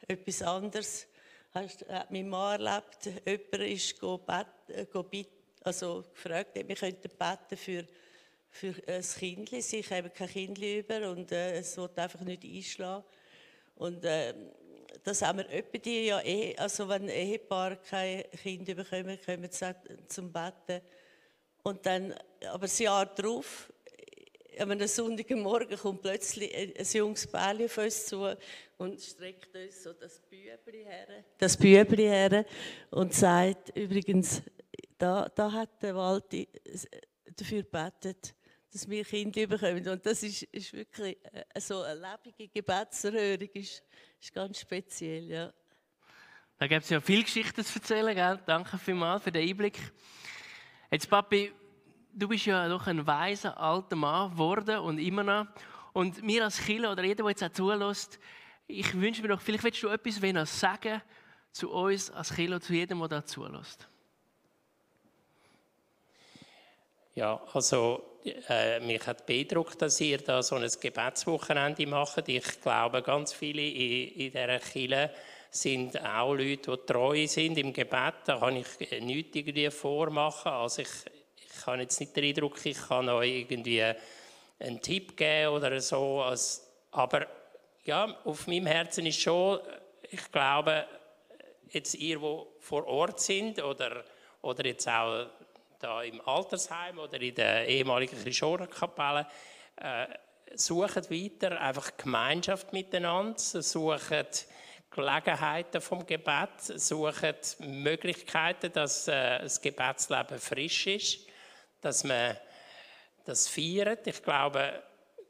etwas 0.07 0.41
anderes. 0.43 1.07
Hast, 1.51 1.87
hat 1.87 2.11
mein 2.11 2.27
Mann 2.27 2.61
erlebt, 2.61 3.05
jemand 3.25 3.71
ist 3.71 3.99
go 3.99 4.17
bet, 4.17 4.47
äh, 4.67 4.85
go 4.85 5.03
bit, 5.03 5.29
also 5.65 6.03
gefragt, 6.13 6.55
wir 6.55 6.75
könnten 6.75 7.09
beten 7.09 7.57
für, 7.57 7.85
für 8.49 8.75
ein 8.87 9.01
Kind. 9.01 9.49
Sie 9.63 9.81
haben 9.81 10.13
kein 10.13 10.29
Kind 10.29 10.57
über 10.59 11.09
und 11.09 11.31
äh, 11.31 11.57
es 11.57 11.75
wird 11.77 11.97
einfach 11.97 12.21
nicht 12.21 12.43
einschlagen. 12.43 13.03
Und 13.75 14.05
äh, 14.05 14.33
das 15.03 15.21
haben 15.21 15.39
wir 15.39 15.49
etwa 15.49 15.77
die 15.77 16.05
ja 16.05 16.21
eh, 16.21 16.55
also 16.57 16.87
wenn 16.87 17.09
Ehepaar 17.09 17.77
kein 17.77 18.23
Kind 18.41 18.65
bekommen, 18.65 19.19
kommen 19.25 19.49
sie 19.49 19.75
zum 20.07 20.31
Betten. 20.31 20.81
Und 21.63 21.85
dann, 21.85 22.13
aber 22.47 22.67
ein 22.67 22.83
Jahr 22.83 23.07
darauf, 23.07 23.71
an 24.59 24.71
einem 24.71 24.87
Sonntagmorgen 24.87 25.77
kommt 25.77 26.01
plötzlich 26.01 26.55
ein, 26.55 26.85
junges 26.93 27.27
Pärchen 27.27 27.65
auf 27.65 27.77
uns 27.77 28.05
zu 28.05 28.37
und 28.77 29.01
streckt 29.01 29.53
uns 29.55 29.83
so 29.83 29.93
das 29.93 30.21
Bübli 30.21 30.83
her, 30.85 31.07
das 31.37 31.57
Bübli 31.57 32.03
her 32.03 32.45
und 32.91 33.13
sagt, 33.13 33.75
übrigens, 33.75 34.41
da, 34.97 35.29
da 35.29 35.51
hat 35.51 35.81
der 35.81 35.95
Walti 35.95 36.47
dafür 37.35 37.63
gebetet, 37.63 38.35
dass 38.71 38.89
wir 38.89 39.05
Kinder 39.05 39.47
bekommen. 39.47 39.87
Und 39.87 40.05
das 40.05 40.23
ist, 40.23 40.43
ist 40.43 40.73
wirklich 40.73 41.17
äh, 41.31 41.59
so 41.59 41.81
eine 41.81 41.95
lebende 41.95 42.47
Gebetserhörung, 42.53 43.49
ist, 43.53 43.83
ist 44.19 44.33
ganz 44.33 44.59
speziell, 44.59 45.29
ja. 45.29 45.53
Da 46.57 46.67
gibt 46.67 46.83
es 46.83 46.89
ja 46.89 47.01
viele 47.01 47.23
Geschichten 47.23 47.63
zu 47.63 47.79
erzählen, 47.79 48.15
gell? 48.15 48.39
Danke 48.45 48.77
vielmals 48.77 49.23
für 49.23 49.31
den 49.31 49.47
Einblick. 49.47 49.77
Jetzt, 50.89 51.09
Papi, 51.09 51.51
du 52.13 52.27
bist 52.29 52.45
ja 52.45 52.67
doch 52.69 52.87
ein 52.87 53.05
weiser 53.05 53.57
alter 53.57 53.95
Mann 53.95 54.31
geworden 54.31 54.79
und 54.79 54.99
immer 54.99 55.23
noch. 55.23 55.47
Und 55.91 56.23
mir 56.23 56.45
als 56.45 56.59
Killer 56.59 56.91
oder 56.91 57.03
jeder, 57.03 57.23
der 57.23 57.29
jetzt 57.31 57.43
auch 57.43 57.51
zulässt, 57.51 58.19
ich 58.67 58.93
wünsche 58.93 59.21
mir 59.21 59.29
doch, 59.29 59.41
vielleicht 59.41 59.63
willst 59.63 59.83
du 59.83 59.89
etwas 59.89 60.59
sagen 60.59 61.01
zu 61.51 61.69
uns 61.71 62.09
als 62.11 62.33
Killer, 62.33 62.59
zu 62.59 62.73
jedem, 62.73 62.99
der 62.99 63.07
da 63.07 63.25
zulässt. 63.25 63.87
Ja, 67.15 67.41
also 67.53 68.19
äh, 68.49 68.81
mich 68.81 69.07
hat 69.07 69.25
beeindruckt, 69.25 69.81
dass 69.81 70.01
ihr 70.01 70.17
da 70.17 70.43
so 70.43 70.55
ein 70.55 70.69
Gebetswochenende 70.81 71.87
macht. 71.87 72.27
Ich 72.27 72.59
glaube, 72.61 73.01
ganz 73.01 73.31
viele 73.31 73.61
in, 73.61 74.09
in 74.09 74.31
dieser 74.31 74.59
Kirche 74.59 75.11
sind 75.49 75.97
auch 76.03 76.33
Leute, 76.33 76.77
die 76.77 76.85
treu 76.85 77.25
sind 77.25 77.57
im 77.57 77.71
Gebet. 77.71 78.15
Da 78.25 78.37
kann 78.39 78.57
ich 78.57 78.99
nichts 78.99 79.33
irgendwie 79.33 79.71
vormachen. 79.71 80.51
Also 80.51 80.81
ich, 80.81 80.89
ich 81.37 81.65
habe 81.65 81.83
jetzt 81.83 82.01
nicht 82.01 82.13
den 82.17 82.25
Eindruck, 82.25 82.65
ich 82.65 82.77
kann 82.85 83.07
euch 83.07 83.29
irgendwie 83.29 83.81
einen 84.59 84.81
Tipp 84.81 85.15
geben 85.15 85.53
oder 85.53 85.79
so. 85.79 86.21
Aber 86.91 87.27
ja, 87.85 88.13
auf 88.25 88.45
meinem 88.47 88.65
Herzen 88.65 89.05
ist 89.05 89.21
schon, 89.21 89.59
ich 90.11 90.29
glaube, 90.33 90.85
jetzt 91.69 91.95
ihr, 91.95 92.19
die 92.19 92.41
vor 92.59 92.85
Ort 92.85 93.21
sind 93.21 93.63
oder, 93.63 94.03
oder 94.41 94.65
jetzt 94.65 94.89
auch 94.89 95.27
da 95.79 96.01
im 96.03 96.21
Altersheim 96.21 96.99
oder 96.99 97.19
in 97.19 97.35
der 97.35 97.67
ehemaligen 97.67 98.21
Christorenkapelle, 98.21 99.27
äh, 99.77 100.07
suchen 100.55 101.09
weiter 101.09 101.59
einfach 101.59 101.97
Gemeinschaft 101.97 102.71
miteinander, 102.73 103.37
suchen 103.37 104.25
Gelegenheiten 104.89 105.81
vom 105.81 106.05
Gebet, 106.05 106.61
suchen 106.61 107.35
Möglichkeiten, 107.59 108.71
dass 108.71 109.07
äh, 109.07 109.39
das 109.39 109.59
Gebetsleben 109.59 110.39
frisch 110.39 110.87
ist, 110.87 111.27
dass 111.81 112.03
man 112.03 112.37
das 113.25 113.47
feiert. 113.47 114.07
Ich 114.07 114.23
glaube, 114.23 114.81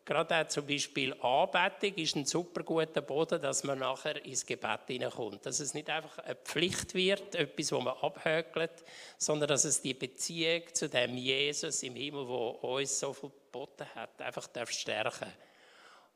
Gerade 0.06 0.36
auch 0.36 0.48
zum 0.48 0.68
Beispiel 0.68 1.14
Anbetung 1.20 1.96
ist 1.96 2.16
ein 2.16 2.26
super 2.26 2.62
guter 2.62 3.02
Boden, 3.02 3.42
dass 3.42 3.64
man 3.64 3.80
nachher 3.80 4.24
ins 4.24 4.46
Gebet 4.46 4.82
hineinkommt. 4.86 5.44
Dass 5.44 5.60
es 5.60 5.74
nicht 5.74 5.90
einfach 5.90 6.20
eine 6.20 6.36
Pflicht 6.36 6.94
wird, 6.94 7.34
etwas, 7.34 7.72
wo 7.72 7.82
man 7.82 7.98
abhökelt, 7.98 8.84
sondern 9.18 9.48
dass 9.48 9.64
es 9.64 9.82
die 9.82 9.96
Beziehung 9.96 10.62
zu 10.72 10.90
dem 10.90 11.18
Jesus 11.18 11.82
im 11.82 11.96
Himmel, 11.96 12.28
wo 12.28 12.50
uns 12.50 13.00
so 13.00 13.14
viel 13.14 13.32
geboten 13.32 13.88
hat, 13.96 14.22
einfach 14.22 14.46
darf 14.46 14.70
stärken. 14.70 15.32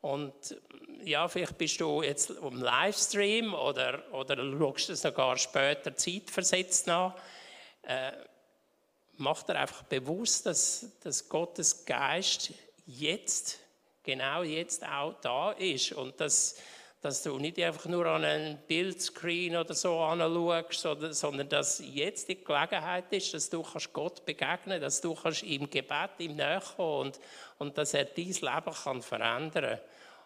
Und 0.02 0.56
ja, 1.02 1.26
vielleicht 1.26 1.58
bist 1.58 1.80
du 1.80 2.02
jetzt 2.02 2.30
im 2.30 2.62
Livestream 2.62 3.54
oder, 3.54 4.04
oder 4.12 4.36
schaust 4.36 4.90
es 4.90 5.02
sogar 5.02 5.36
später 5.36 5.96
zeitversetzt 5.96 6.86
nach. 6.86 7.16
Äh, 7.82 8.12
mach 9.16 9.42
dir 9.42 9.56
einfach 9.56 9.82
bewusst, 9.82 10.46
dass, 10.46 10.86
dass 11.02 11.28
Gottes 11.28 11.84
Geist 11.84 12.52
jetzt 12.86 13.58
genau 14.02 14.42
jetzt 14.42 14.84
auch 14.86 15.14
da 15.20 15.52
ist 15.52 15.92
und 15.92 16.20
dass, 16.20 16.56
dass 17.00 17.22
du 17.22 17.38
nicht 17.38 17.58
einfach 17.58 17.86
nur 17.86 18.06
an 18.06 18.24
einen 18.24 18.58
Bildscreen 18.66 19.56
oder 19.56 19.74
so 19.74 19.98
anschaust, 19.98 20.80
sondern, 21.12 21.48
dass 21.48 21.82
jetzt 21.84 22.28
die 22.28 22.42
Gelegenheit 22.42 23.12
ist, 23.12 23.34
dass 23.34 23.50
du 23.50 23.62
kannst 23.62 23.92
Gott 23.92 24.24
begegnen 24.24 24.80
dass 24.80 25.00
du 25.00 25.14
kannst 25.14 25.42
im 25.42 25.68
Gebet 25.68 26.10
ihm 26.18 26.36
näher 26.36 26.62
kommen 26.76 27.06
und, 27.08 27.20
und 27.58 27.78
dass 27.78 27.94
er 27.94 28.04
dein 28.04 28.26
Leben 28.26 28.74
kann 28.84 29.02
verändern 29.02 29.76
kann. 29.76 29.80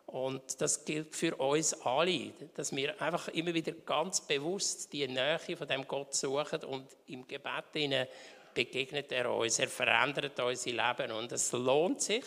Und 0.07 0.61
das 0.61 0.85
gilt 0.85 1.17
für 1.17 1.35
uns 1.37 1.73
alle, 1.83 2.33
dass 2.55 2.75
wir 2.77 3.01
einfach 3.01 3.29
immer 3.29 3.55
wieder 3.55 3.73
ganz 3.73 4.21
bewusst 4.21 4.93
die 4.93 5.09
Nähe 5.09 5.39
von 5.57 5.67
dem 5.67 5.89
Gott 5.89 6.15
suchen 6.15 6.63
und 6.65 6.87
im 7.07 7.27
Gebet 7.27 8.09
begegnet 8.53 9.11
er 9.11 9.33
uns, 9.33 9.59
er 9.59 9.69
verändert 9.69 10.39
unser 10.39 10.71
Leben 10.71 11.13
und 11.13 11.33
es 11.33 11.51
lohnt 11.53 12.03
sich, 12.03 12.25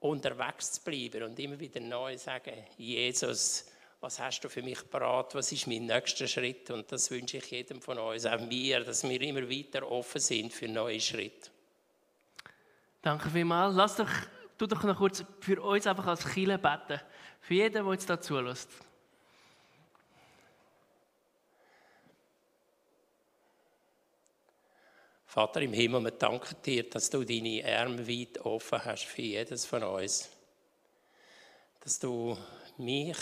unterwegs 0.00 0.72
zu 0.72 0.82
bleiben 0.82 1.22
und 1.24 1.38
immer 1.38 1.58
wieder 1.58 1.80
neu 1.80 2.16
sagen, 2.16 2.52
Jesus, 2.76 3.66
was 4.00 4.20
hast 4.20 4.40
du 4.40 4.48
für 4.48 4.62
mich 4.62 4.88
parat, 4.88 5.34
was 5.34 5.50
ist 5.50 5.66
mein 5.66 5.86
nächster 5.86 6.28
Schritt? 6.28 6.70
Und 6.70 6.90
das 6.92 7.10
wünsche 7.10 7.38
ich 7.38 7.50
jedem 7.50 7.82
von 7.82 7.98
uns, 7.98 8.26
auch 8.26 8.40
mir, 8.40 8.84
dass 8.84 9.02
wir 9.02 9.20
immer 9.20 9.48
weiter 9.48 9.90
offen 9.90 10.20
sind 10.20 10.52
für 10.52 10.68
neue 10.68 11.00
Schritte. 11.00 11.50
Danke 13.02 13.30
vielmals. 13.30 13.74
Lass 13.74 13.96
doch, 13.96 14.10
tu 14.56 14.66
doch 14.66 14.82
noch 14.84 14.96
kurz 14.96 15.24
für 15.40 15.60
uns 15.60 15.86
einfach 15.86 16.06
als 16.06 16.24
Chile 16.32 16.58
beten. 16.58 17.00
Für 17.40 17.54
jeden, 17.54 17.84
der 17.84 17.92
jetzt 17.92 18.08
da 18.08 18.20
zulässt. 18.20 18.68
Vater 25.38 25.62
im 25.62 25.72
Himmel, 25.72 26.02
wir 26.02 26.10
danken 26.10 26.56
dir, 26.64 26.90
dass 26.90 27.10
du 27.10 27.22
deine 27.22 27.62
Arme 27.64 28.08
weit 28.08 28.44
offen 28.44 28.84
hast 28.84 29.04
für 29.04 29.22
jedes 29.22 29.64
von 29.66 29.84
uns. 29.84 30.28
Dass 31.78 32.00
du 32.00 32.36
mich, 32.76 33.16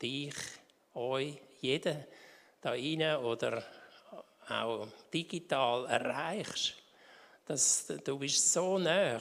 dich, 0.00 0.34
euch, 0.94 1.38
jeden 1.60 2.04
da 2.60 2.70
rein 2.70 3.16
oder 3.16 3.64
auch 4.48 4.86
digital 5.12 5.86
erreichst. 5.86 6.74
Dass 7.46 7.84
du 8.04 8.16
bist 8.16 8.52
so 8.52 8.78
nah, 8.78 9.18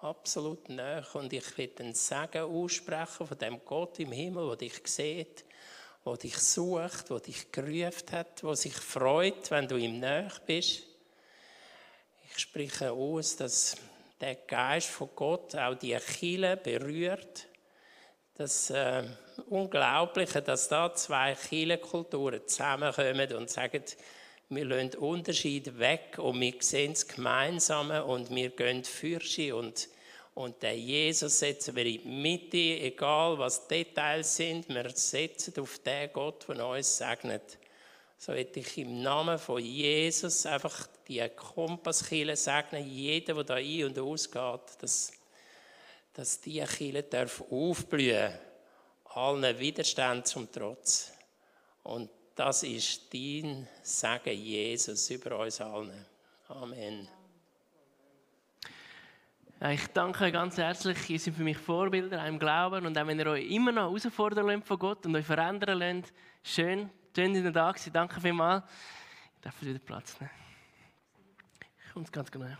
absolut 0.00 0.68
nah. 0.68 1.06
Und 1.12 1.32
ich 1.32 1.56
will 1.56 1.70
ein 1.78 1.94
Segen 1.94 2.42
aussprechen 2.42 3.24
von 3.24 3.38
dem 3.38 3.60
Gott 3.64 4.00
im 4.00 4.10
Himmel, 4.10 4.48
der 4.48 4.56
dich 4.56 4.80
sieht, 4.84 5.44
der 6.04 6.16
dich 6.16 6.38
sucht, 6.38 7.08
der 7.08 7.20
dich 7.20 7.52
gerufen 7.52 8.10
hat, 8.10 8.42
der 8.42 8.56
sich 8.56 8.74
freut, 8.74 9.48
wenn 9.52 9.68
du 9.68 9.76
ihm 9.76 10.00
nah 10.00 10.26
bist. 10.44 10.88
Ich 12.34 12.44
spreche 12.44 12.90
aus, 12.90 13.36
dass 13.36 13.76
der 14.18 14.36
Geist 14.36 14.88
von 14.88 15.10
Gott 15.14 15.54
auch 15.54 15.74
die 15.74 15.94
Achille 15.94 16.56
berührt. 16.56 17.46
Das 18.34 18.70
äh, 18.70 19.02
Unglaubliche, 19.50 20.40
dass 20.40 20.68
da 20.68 20.94
zwei 20.94 21.34
Kirchenkulturen 21.34 22.40
zusammenkommen 22.46 23.32
und 23.34 23.50
sagen, 23.50 23.84
wir 24.48 24.64
lassen 24.64 24.94
Unterschied 24.96 25.78
weg 25.78 26.18
und 26.18 26.40
wir 26.40 26.54
sehen 26.60 26.92
es 26.92 27.06
gemeinsam 27.06 27.90
und 27.90 28.34
wir 28.34 28.50
gehen 28.50 28.82
für 28.82 29.20
sie 29.20 29.52
und, 29.52 29.88
und 30.34 30.62
den 30.62 30.78
Jesus 30.78 31.38
setzen 31.38 31.76
wir 31.76 31.84
in 31.84 32.02
die 32.02 32.08
Mitte, 32.08 32.56
egal 32.56 33.38
was 33.38 33.68
Details 33.68 34.36
sind, 34.36 34.70
wir 34.70 34.88
setzen 34.90 35.52
auf 35.60 35.78
den 35.80 36.10
Gott, 36.14 36.46
der 36.48 36.66
uns 36.66 36.96
segnet. 36.96 37.58
So 38.24 38.32
hätte 38.34 38.60
ich 38.60 38.78
im 38.78 39.02
Namen 39.02 39.36
von 39.36 39.60
Jesus 39.60 40.46
einfach 40.46 40.86
die 41.08 41.28
Kompasskille 41.30 42.36
segnen, 42.36 42.88
jeder, 42.88 43.34
der 43.34 43.42
da 43.42 43.54
ein- 43.54 43.84
und 43.86 43.98
ausgeht, 43.98 44.60
dass, 44.78 45.12
dass 46.14 46.40
die 46.40 46.60
Kille 46.60 47.02
darf 47.02 47.42
aufblühen, 47.50 48.32
allen 49.06 49.58
Widerständen 49.58 50.24
zum 50.24 50.52
Trotz. 50.52 51.10
Und 51.82 52.10
das 52.36 52.62
ist 52.62 53.12
dein 53.12 53.66
Segen, 53.82 54.38
Jesus, 54.38 55.10
über 55.10 55.40
uns 55.40 55.60
allen. 55.60 56.06
Amen. 56.46 57.08
Ich 59.68 59.86
danke 59.88 60.30
ganz 60.30 60.58
herzlich. 60.58 61.10
Ihr 61.10 61.18
seid 61.18 61.34
für 61.34 61.42
mich 61.42 61.58
Vorbilder 61.58 62.24
im 62.28 62.38
Glauben. 62.38 62.86
Und 62.86 62.96
auch 62.96 63.06
wenn 63.08 63.18
ihr 63.18 63.26
euch 63.26 63.50
immer 63.50 63.72
noch 63.72 63.90
herausfordern 63.90 64.46
lasst 64.46 64.68
von 64.68 64.78
Gott 64.78 65.06
und 65.06 65.16
euch 65.16 65.26
verändern 65.26 65.80
lasst, 65.80 66.12
schön, 66.44 66.88
schön, 67.14 67.34
dass 67.34 67.42
ihr 67.44 67.52
da 67.52 67.74
seid. 67.76 67.94
Danke 67.94 68.20
vielmals. 68.20 68.64
Ich 69.36 69.40
darf 69.42 69.60
wieder 69.62 69.78
Platz 69.78 70.18
nehmen. 70.20 70.30
Ich 71.86 71.92
komme 71.92 72.06
ganz 72.10 72.30
genau. 72.30 72.56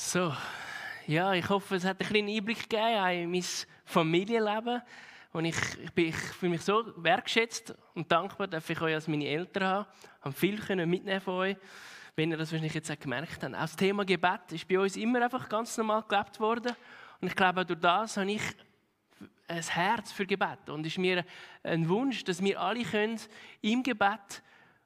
So, 0.00 0.32
ja, 1.08 1.34
ich 1.34 1.48
hoffe, 1.48 1.74
es 1.74 1.84
hat 1.84 2.00
einen 2.00 2.08
kleinen 2.08 2.28
Einblick 2.28 2.70
gegeben 2.70 3.24
in 3.24 3.30
mein 3.32 3.44
Familienleben. 3.84 4.80
Und 5.32 5.44
ich, 5.44 5.56
ich, 5.82 5.90
bin, 5.90 6.08
ich 6.10 6.14
fühle 6.14 6.50
mich 6.50 6.62
so 6.62 6.92
wertschätzt 6.98 7.74
und 7.96 8.10
dankbar, 8.10 8.46
dass 8.46 8.70
ich 8.70 8.80
euch 8.80 8.94
als 8.94 9.08
meine 9.08 9.26
Eltern 9.26 9.64
habe. 9.64 9.88
Ich 10.20 10.24
habe 10.24 10.34
viel 10.36 10.58
können 10.60 10.88
mitnehmen 10.88 11.20
von 11.20 11.34
euch, 11.34 11.56
wenn 12.14 12.30
ihr 12.30 12.36
das 12.36 12.52
wahrscheinlich 12.52 12.74
jetzt 12.74 12.92
auch 12.92 12.98
gemerkt 12.98 13.42
habt. 13.42 13.52
Auch 13.52 13.60
das 13.60 13.74
Thema 13.74 14.04
Gebet 14.04 14.52
ist 14.52 14.68
bei 14.68 14.78
uns 14.78 14.96
immer 14.96 15.20
einfach 15.20 15.48
ganz 15.48 15.76
normal 15.76 16.04
gelebt 16.06 16.38
worden. 16.38 16.76
Und 17.20 17.26
ich 17.26 17.34
glaube, 17.34 17.66
durch 17.66 17.80
das 17.80 18.16
habe 18.18 18.30
ich 18.30 18.42
ein 19.48 19.62
Herz 19.62 20.12
für 20.12 20.26
Gebet. 20.26 20.68
Und 20.68 20.86
es 20.86 20.92
ist 20.92 20.98
mir 20.98 21.24
ein 21.64 21.88
Wunsch, 21.88 22.22
dass 22.22 22.40
wir 22.40 22.60
alle 22.60 22.84
können 22.84 23.18
im 23.62 23.82
Gebet 23.82 24.44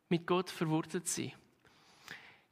mit 0.08 0.26
Gott 0.26 0.48
verwurzelt 0.48 1.06
sein 1.06 1.32
können. 1.32 1.41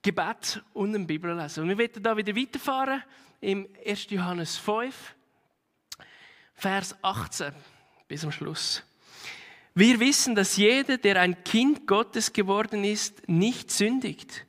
Gebet 0.02 0.62
und 0.72 0.94
eine 0.94 1.04
Bibel 1.04 1.36
lesen. 1.36 1.62
Und 1.62 1.68
wir 1.68 1.78
werden 1.78 2.02
da 2.02 2.16
wieder 2.16 2.34
weiterfahren 2.34 3.02
im 3.40 3.68
1. 3.86 4.10
Johannes 4.10 4.56
5, 4.56 5.14
Vers 6.54 6.96
18 7.02 7.52
bis 8.08 8.22
zum 8.22 8.32
Schluss. 8.32 8.82
Wir 9.74 10.00
wissen, 10.00 10.34
dass 10.34 10.56
jeder, 10.56 10.96
der 10.98 11.20
ein 11.20 11.44
Kind 11.44 11.86
Gottes 11.86 12.32
geworden 12.32 12.82
ist, 12.82 13.28
nicht 13.28 13.70
sündigt. 13.70 14.46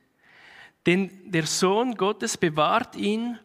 Denn 0.86 1.10
der 1.30 1.46
Sohn 1.46 1.94
Gottes 1.94 2.36
bewahrt 2.36 2.96
ihn 2.96 3.38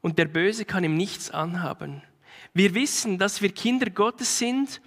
und 0.00 0.18
der 0.18 0.24
Böse 0.24 0.64
kann 0.64 0.82
ihm 0.82 0.96
nichts 0.96 1.30
anhaben. 1.30 2.02
Wir 2.52 2.74
wissen, 2.74 3.18
dass 3.18 3.42
wir 3.42 3.52
Kinder 3.52 3.90
Gottes 3.90 4.38
sind 4.38 4.80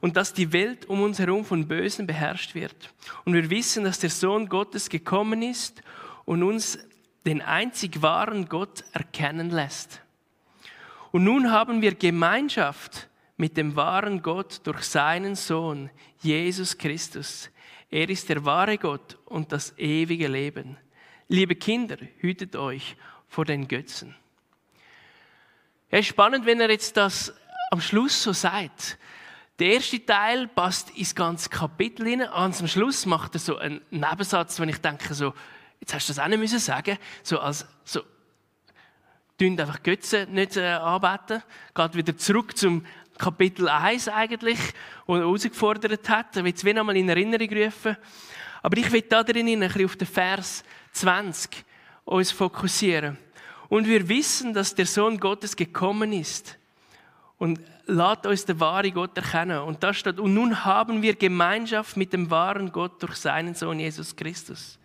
und 0.00 0.16
dass 0.16 0.32
die 0.32 0.52
Welt 0.52 0.86
um 0.86 1.02
uns 1.02 1.18
herum 1.18 1.44
von 1.44 1.68
Bösen 1.68 2.06
beherrscht 2.06 2.54
wird. 2.54 2.92
Und 3.24 3.34
wir 3.34 3.48
wissen, 3.50 3.84
dass 3.84 4.00
der 4.00 4.10
Sohn 4.10 4.48
Gottes 4.48 4.88
gekommen 4.88 5.42
ist 5.42 5.82
und 6.24 6.42
uns 6.42 6.78
den 7.26 7.42
einzig 7.42 8.02
wahren 8.02 8.48
Gott 8.48 8.84
erkennen 8.92 9.50
lässt. 9.50 10.00
Und 11.12 11.24
nun 11.24 11.50
haben 11.50 11.80
wir 11.80 11.94
Gemeinschaft 11.94 13.08
mit 13.36 13.56
dem 13.56 13.76
wahren 13.76 14.22
Gott 14.22 14.60
durch 14.64 14.82
seinen 14.82 15.34
Sohn, 15.34 15.90
Jesus 16.20 16.76
Christus. 16.76 17.50
Er 17.90 18.08
ist 18.08 18.28
der 18.28 18.44
wahre 18.44 18.78
Gott 18.78 19.18
und 19.24 19.52
das 19.52 19.76
ewige 19.78 20.28
Leben. 20.28 20.76
Liebe 21.28 21.54
Kinder, 21.54 21.96
hütet 22.18 22.56
euch 22.56 22.96
vor 23.28 23.44
den 23.44 23.68
Götzen. 23.68 24.14
Ja, 25.90 25.98
ist 25.98 26.08
spannend, 26.08 26.46
wenn 26.46 26.60
er 26.60 26.70
jetzt 26.70 26.96
das 26.96 27.32
am 27.70 27.80
Schluss 27.80 28.22
so 28.22 28.32
sagt. 28.32 28.98
Der 29.58 29.74
erste 29.74 30.04
Teil 30.04 30.48
passt 30.48 30.90
ins 30.90 31.14
ganze 31.14 31.48
Kapitel 31.48 32.06
hinein. 32.08 32.28
Am 32.28 32.52
Schluss 32.66 33.06
macht 33.06 33.34
er 33.34 33.38
so 33.38 33.56
einen 33.56 33.80
Nebensatz, 33.90 34.58
wenn 34.58 34.68
ich 34.68 34.78
denke 34.78 35.14
so, 35.14 35.32
jetzt 35.84 35.92
hast 35.92 36.08
du 36.08 36.14
das 36.14 36.24
auch 36.24 36.28
nicht 36.28 36.38
müssen 36.38 36.58
sagen, 36.58 36.96
so 37.22 37.38
als, 37.38 37.66
so, 37.84 38.00
tun 39.38 39.60
einfach 39.60 39.82
Götzen 39.82 40.32
nicht 40.32 40.56
äh, 40.56 40.64
anbeten, 40.64 41.42
geht 41.74 41.94
wieder 41.94 42.16
zurück 42.16 42.56
zum 42.56 42.86
Kapitel 43.18 43.68
1 43.68 44.08
eigentlich, 44.08 44.58
wo 45.06 45.16
er 45.16 45.20
herausgefordert 45.20 46.08
hat, 46.08 46.36
er 46.36 46.44
will 46.44 46.54
es 46.54 46.64
wieder 46.64 46.80
einmal 46.80 46.96
in 46.96 47.08
Erinnerung 47.08 47.48
rufen. 47.50 47.98
Aber 48.62 48.78
ich 48.78 48.90
will 48.90 49.02
da 49.02 49.22
drin 49.22 49.46
ein 49.46 49.60
bisschen 49.60 49.84
auf 49.84 49.96
den 49.96 50.08
Vers 50.08 50.64
20 50.92 51.64
uns 52.06 52.32
fokussieren. 52.32 53.18
Und 53.68 53.86
wir 53.86 54.08
wissen, 54.08 54.54
dass 54.54 54.74
der 54.74 54.86
Sohn 54.86 55.18
Gottes 55.18 55.54
gekommen 55.54 56.14
ist 56.14 56.56
und 57.36 57.60
lasst 57.84 58.24
uns 58.24 58.46
den 58.46 58.58
wahren 58.58 58.94
Gott 58.94 59.16
erkennen. 59.18 59.58
Und 59.58 59.82
da 59.82 59.92
steht, 59.92 60.18
und 60.18 60.32
nun 60.32 60.64
haben 60.64 61.02
wir 61.02 61.14
Gemeinschaft 61.14 61.98
mit 61.98 62.14
dem 62.14 62.30
wahren 62.30 62.72
Gott 62.72 63.02
durch 63.02 63.16
seinen 63.16 63.54
Sohn 63.54 63.80
Jesus 63.80 64.16
Christus. 64.16 64.78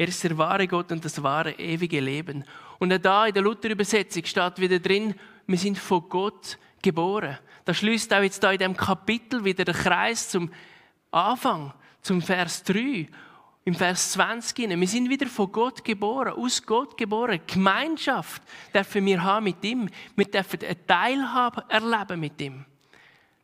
Er 0.00 0.08
ist 0.08 0.24
der 0.24 0.38
wahre 0.38 0.66
Gott 0.66 0.90
und 0.92 1.04
das 1.04 1.22
wahre 1.22 1.52
ewige 1.58 2.00
Leben. 2.00 2.42
Und 2.78 2.88
da 3.04 3.26
in 3.26 3.34
der 3.34 3.42
Luther-Übersetzung 3.42 4.24
steht 4.24 4.58
wieder 4.58 4.78
drin, 4.78 5.14
wir 5.46 5.58
sind 5.58 5.76
von 5.76 6.08
Gott 6.08 6.56
geboren. 6.80 7.38
Das 7.66 7.76
schließt 7.76 8.14
auch 8.14 8.22
jetzt 8.22 8.42
da 8.42 8.50
in 8.50 8.60
dem 8.60 8.74
Kapitel 8.74 9.44
wieder 9.44 9.62
der 9.62 9.74
Kreis 9.74 10.30
zum 10.30 10.50
Anfang, 11.10 11.74
zum 12.00 12.22
Vers 12.22 12.64
3. 12.64 13.10
Im 13.66 13.74
Vers 13.74 14.12
20, 14.12 14.70
wir 14.70 14.88
sind 14.88 15.10
wieder 15.10 15.26
von 15.26 15.52
Gott 15.52 15.84
geboren, 15.84 16.32
aus 16.32 16.62
Gott 16.64 16.96
geboren. 16.96 17.38
Gemeinschaft 17.46 18.40
dürfen 18.72 19.04
wir 19.04 19.22
haben 19.22 19.44
mit 19.44 19.62
ihm. 19.62 19.90
Wir 20.16 20.24
dürfen 20.24 20.60
eine 20.62 20.86
Teilhabe 20.86 21.66
erleben 21.68 22.20
mit 22.20 22.40
ihm. 22.40 22.64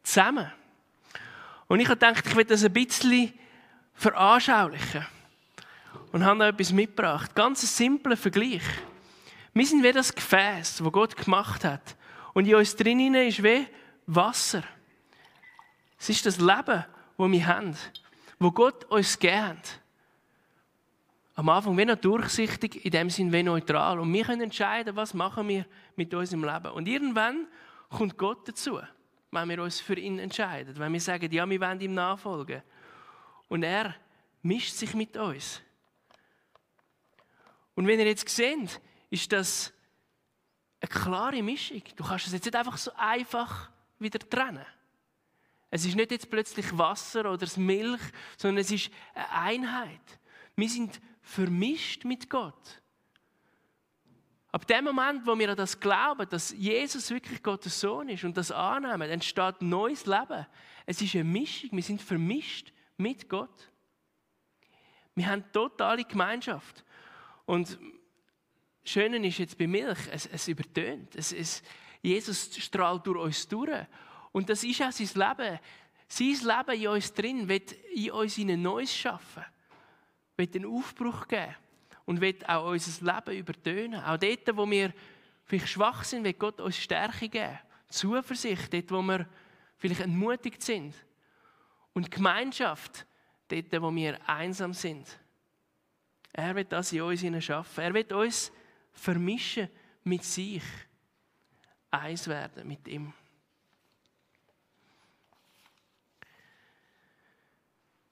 Zusammen. 0.03 0.51
Und 1.67 1.81
ich 1.81 1.89
habe 1.91 1.99
gedacht, 1.99 2.27
ich 2.27 2.35
will 2.35 2.45
das 2.47 2.65
ein 2.65 2.73
bisschen 2.73 3.35
veranschaulichen. 3.93 5.05
Und 6.13 6.25
habe 6.25 6.39
da 6.39 6.49
etwas 6.49 6.73
mitgebracht. 6.73 7.35
Ganz 7.35 7.63
ein 7.63 7.67
simpler 7.67 8.17
Vergleich. 8.17 8.63
Wir 9.53 9.67
sind 9.67 9.83
wie 9.83 9.93
das 9.93 10.15
Gefäß, 10.15 10.79
das 10.79 10.93
Gott 10.93 11.17
gemacht 11.17 11.65
hat. 11.65 11.97
Und 12.35 12.47
in 12.47 12.55
uns 12.55 12.77
drinnen 12.77 13.15
ist 13.15 13.43
wie 13.43 13.67
Wasser. 14.07 14.63
Es 15.99 16.09
ist 16.11 16.27
das 16.27 16.39
Leben, 16.39 16.85
das 17.19 17.31
wir 17.31 17.47
haben, 17.47 17.77
wo 18.39 18.51
Gott 18.51 18.85
uns 18.85 19.19
gegeben 19.19 19.49
hat. 19.49 19.81
am 21.37 21.51
Anfang 21.51 21.77
wie 21.77 21.85
noch 21.85 21.97
durchsichtig, 21.97 22.85
in 22.85 22.91
dem 22.91 23.11
Sinne 23.11 23.33
wie 23.33 23.43
neutral. 23.43 24.01
Und 24.01 24.13
wir 24.13 24.25
können 24.25 24.41
entscheiden, 24.41 24.97
was 24.97 25.13
machen 25.13 25.47
wir 25.49 25.67
mit 25.95 26.13
unserem 26.15 26.45
Leben. 26.45 26.73
Und 26.73 26.89
irgendwann 26.89 27.47
kommt 27.91 28.17
Gott 28.17 28.49
dazu, 28.49 28.81
wenn 29.31 29.49
wir 29.49 29.63
uns 29.63 29.81
für 29.81 29.99
ihn 29.99 30.19
entscheiden. 30.19 30.79
Wenn 30.79 30.93
wir 30.93 31.01
sagen, 31.01 31.31
ja, 31.31 31.49
wir 31.49 31.61
wollen 31.61 31.81
ihm 31.81 31.95
nachfolgen. 31.95 32.63
Und 33.49 33.63
er 33.63 33.95
mischt 34.43 34.75
sich 34.75 34.95
mit 34.95 35.17
uns. 35.17 35.63
Und 37.77 37.87
wenn 37.87 38.01
ihr 38.01 38.07
jetzt 38.07 38.29
seht, 38.29 38.81
ist 39.11 39.31
das 39.31 39.73
eine 40.81 40.89
klare 40.89 41.43
Mischung. 41.43 41.83
Du 41.95 42.05
kannst 42.05 42.27
es 42.27 42.33
jetzt 42.33 42.45
nicht 42.45 42.57
einfach 42.57 42.77
so 42.77 42.91
einfach 42.97 43.71
wieder 43.99 44.19
trennen. 44.19 44.67
Es 45.71 45.85
ist 45.85 45.95
nicht 45.95 46.11
jetzt 46.11 46.31
plötzlich 46.31 46.77
Wasser 46.77 47.31
oder 47.31 47.47
Milch, 47.57 48.01
sondern 48.37 48.63
es 48.63 48.71
ist 48.71 48.91
eine 49.15 49.31
Einheit. 49.31 50.21
Wir 50.57 50.69
sind 50.69 51.01
vermischt 51.21 52.05
mit 52.05 52.31
Gott. 52.31 52.83
Ab 54.53 54.67
dem 54.67 54.85
Moment, 54.85 55.27
wo 55.27 55.39
wir 55.39 55.51
an 55.51 55.57
das 55.57 55.79
glauben, 55.79 56.27
dass 56.31 56.53
Jesus 56.53 57.11
wirklich 57.11 57.43
Gottes 57.43 57.79
Sohn 57.79 58.09
ist 58.09 58.25
und 58.25 58.39
das 58.39 58.51
annehmen, 58.51 59.11
entsteht 59.11 59.61
neues 59.61 60.07
Leben. 60.07 60.47
Es 60.87 61.03
ist 61.03 61.15
eine 61.15 61.25
Mischung. 61.25 61.71
Wir 61.73 61.83
sind 61.83 62.01
vermischt 62.01 62.73
mit 62.97 63.29
Gott. 63.29 63.71
Wir 65.15 65.27
haben 65.27 65.45
totale 65.53 66.05
Gemeinschaft. 66.05 66.86
Und 67.47 67.79
Schöne 68.85 69.27
ist 69.27 69.39
jetzt 69.39 69.59
bei 69.59 69.67
Milch, 69.67 69.99
es, 70.13 70.27
es 70.27 70.49
übertönt. 70.49 71.17
Es, 71.17 71.33
es, 71.33 71.63
Jesus 72.03 72.55
strahlt 72.57 73.07
durch 73.07 73.21
uns 73.21 73.49
durch. 73.49 73.87
Und 74.33 74.49
das 74.49 74.63
ist 74.63 74.83
auch 74.83 74.93
sein 74.93 75.09
Leben. 75.15 75.59
Sein 76.09 76.27
Leben 76.29 76.83
in 76.83 76.89
uns 76.89 77.13
drin 77.13 77.49
wird 77.49 77.73
in 77.95 78.11
uns 78.13 78.39
ein 78.39 78.63
Neues 78.63 78.95
schaffen. 78.95 79.45
Wird 80.37 80.55
einen 80.55 80.67
Aufbruch 80.67 81.27
geben. 81.27 81.55
Und 82.05 82.21
wird 82.21 82.49
auch 82.49 82.71
unser 82.71 83.13
Leben 83.13 83.39
übertönen. 83.39 84.01
Auch 84.01 84.17
dort, 84.17 84.57
wo 84.57 84.71
wir 84.71 84.93
vielleicht 85.45 85.69
schwach 85.69 86.05
sind, 86.05 86.23
wird 86.23 86.39
Gott 86.39 86.61
uns 86.61 86.77
Stärke 86.77 87.29
geben. 87.29 87.59
Zuversicht, 87.89 88.73
dort, 88.73 88.91
wo 88.93 89.03
wir 89.03 89.27
vielleicht 89.79 90.03
entmutigt 90.03 90.63
sind. 90.63 90.95
Und 91.93 92.11
Gemeinschaft, 92.11 93.07
dort, 93.49 93.83
wo 93.83 93.93
wir 93.93 94.19
einsam 94.29 94.73
sind. 94.73 95.19
Er 96.39 96.55
wird 96.55 96.71
das 96.71 96.93
in 96.93 97.01
uns 97.01 97.45
schaffen. 97.45 97.83
Er 97.83 97.95
wird 97.95 98.13
uns 98.13 98.53
vermischen 98.93 99.71
mit 100.05 100.23
sich. 100.23 100.63
Eins 101.91 102.29
werden 102.29 102.69
mit 102.69 102.87
ihm. 102.89 103.11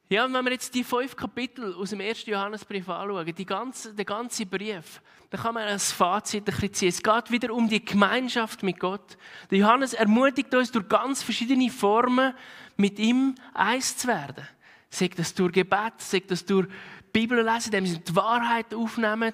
Ja, 0.09 0.25
und 0.25 0.33
wenn 0.33 0.45
wir 0.45 0.53
jetzt 0.53 0.75
die 0.75 0.85
fünf 0.85 1.15
Kapitel 1.15 1.75
aus 1.75 1.91
dem 1.91 2.01
ersten 2.01 2.31
Johannesbrief 2.31 2.89
anschauen, 2.89 3.35
die 3.35 3.45
ganze, 3.45 3.93
den 3.95 4.07
ganzen 4.07 4.49
Brief, 4.49 5.03
dann 5.29 5.43
kann 5.43 5.55
man 5.55 5.69
als 5.69 5.93
Fazit 5.93 6.43
ein 6.43 6.45
bisschen 6.45 6.73
ziehen. 6.73 6.89
Es 6.89 7.03
geht 7.03 7.31
wieder 7.31 7.53
um 7.53 7.69
die 7.69 7.85
Gemeinschaft 7.85 8.63
mit 8.63 8.81
Gott. 8.81 9.19
Der 9.51 9.59
Johannes 9.59 9.93
ermutigt 9.93 10.55
uns 10.55 10.73
durch 10.73 10.89
ganz 10.89 11.23
verschiedene 11.23 11.71
Formen, 11.71 12.33
mit 12.79 12.99
ihm 12.99 13.35
eins 13.53 13.99
zu 13.99 14.09
werden. 14.09 14.49
Sagt 14.89 15.19
das 15.19 15.35
durch 15.35 15.53
Gebet, 15.53 15.95
sagt 15.99 16.31
das 16.31 16.47
durch 16.47 16.69
Bibel 17.15 17.43
lesen, 17.43 17.73
indem 17.73 17.87
sie 17.87 18.01
die 18.01 18.17
Wahrheit 18.17 18.75
aufnehmen. 18.75 19.33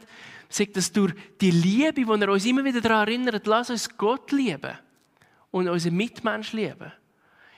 Sagt 0.48 0.76
das 0.76 0.92
durch 0.92 1.14
die 1.40 1.50
Liebe, 1.50 1.94
die 1.94 2.22
er 2.22 2.28
uns 2.28 2.44
immer 2.44 2.64
wieder 2.64 2.80
daran 2.80 3.08
erinnert, 3.08 3.46
lass 3.46 3.70
uns 3.70 3.96
Gott 3.96 4.30
lieben 4.32 4.78
und 5.50 5.68
unseren 5.68 5.96
Mitmensch 5.96 6.52
lieben. 6.52 6.92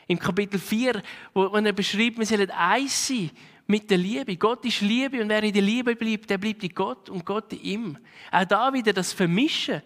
Im 0.07 0.19
Kapitel 0.19 0.61
4, 0.61 1.03
wo, 1.35 1.47
er 1.47 1.73
beschreibt, 1.73 2.19
wir 2.19 2.27
sollen 2.27 2.51
eins 2.51 3.09
sein 3.09 3.31
mit 3.67 3.91
der 3.91 3.99
Liebe. 3.99 4.37
Gott 4.37 4.65
ist 4.65 4.81
Liebe 4.81 5.21
und 5.21 5.29
wer 5.29 5.43
in 5.43 5.53
der 5.53 5.63
Liebe 5.63 5.97
bleibt, 5.97 6.31
der 6.31 6.39
bleibt 6.39 6.63
in 6.63 6.75
Gott 6.75 7.09
und 7.09 7.25
Gott 7.25 7.53
in 7.53 7.63
ihm. 7.63 7.99
Auch 8.31 8.45
da 8.45 8.73
wieder 8.73 8.93
das 8.93 9.13
Vermischen, 9.13 9.83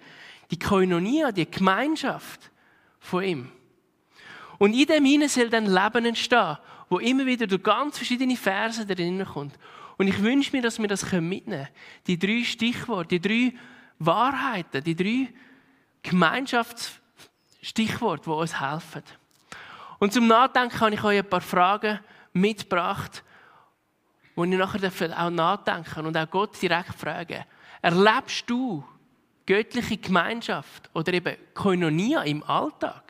die 0.51 0.59
Koinonia, 0.59 1.33
die 1.33 1.51
Gemeinschaft 1.51 2.51
von 2.99 3.23
ihm. 3.25 3.53
Und 4.59 4.75
in 4.75 4.87
dem 4.87 5.05
hinein 5.05 5.29
soll 5.29 5.49
dann 5.49 5.67
Leben 5.67 6.07
entstehen, 6.07 6.59
wo 6.89 6.99
immer 6.99 7.27
wieder 7.27 7.47
durch 7.47 7.63
ganz 7.63 7.97
verschiedene 7.97 8.37
Verse 8.37 8.85
drin 8.85 9.25
kommt. 9.25 9.59
Und 9.99 10.09
ich 10.09 10.23
wünsche 10.23 10.55
mir, 10.55 10.61
dass 10.63 10.79
wir 10.79 10.89
das 10.89 11.11
mitnehmen 11.13 11.47
können. 11.47 11.69
Die 12.07 12.19
drei 12.19 12.45
Stichworte, 12.45 13.19
die 13.19 13.29
drei 13.29 13.53
Wahrheiten, 13.99 14.85
die 14.85 14.95
drei 14.95 15.33
Gemeinschaftsstichworte, 16.03 18.25
die 18.25 18.31
uns 18.31 18.61
helfen. 18.61 19.03
Und 19.99 20.13
zum 20.13 20.27
Nachdenken 20.27 20.79
habe 20.81 20.95
ich 20.95 21.03
euch 21.03 21.19
ein 21.19 21.29
paar 21.29 21.41
Fragen 21.41 22.01
mitgebracht, 22.33 23.25
wo 24.35 24.45
ich 24.45 24.51
nachher 24.51 24.93
auch 25.19 25.31
nachdenken 25.31 26.07
und 26.07 26.17
auch 26.17 26.31
Gott 26.31 26.61
direkt 26.61 26.95
fragen. 26.95 27.45
Erlebst 27.81 28.45
du 28.49 28.85
göttliche 29.47 29.97
Gemeinschaft 29.97 30.91
oder 30.93 31.15
eben 31.15 31.37
Koinonia 31.55 32.23
im 32.23 32.43
Alltag? 32.43 33.05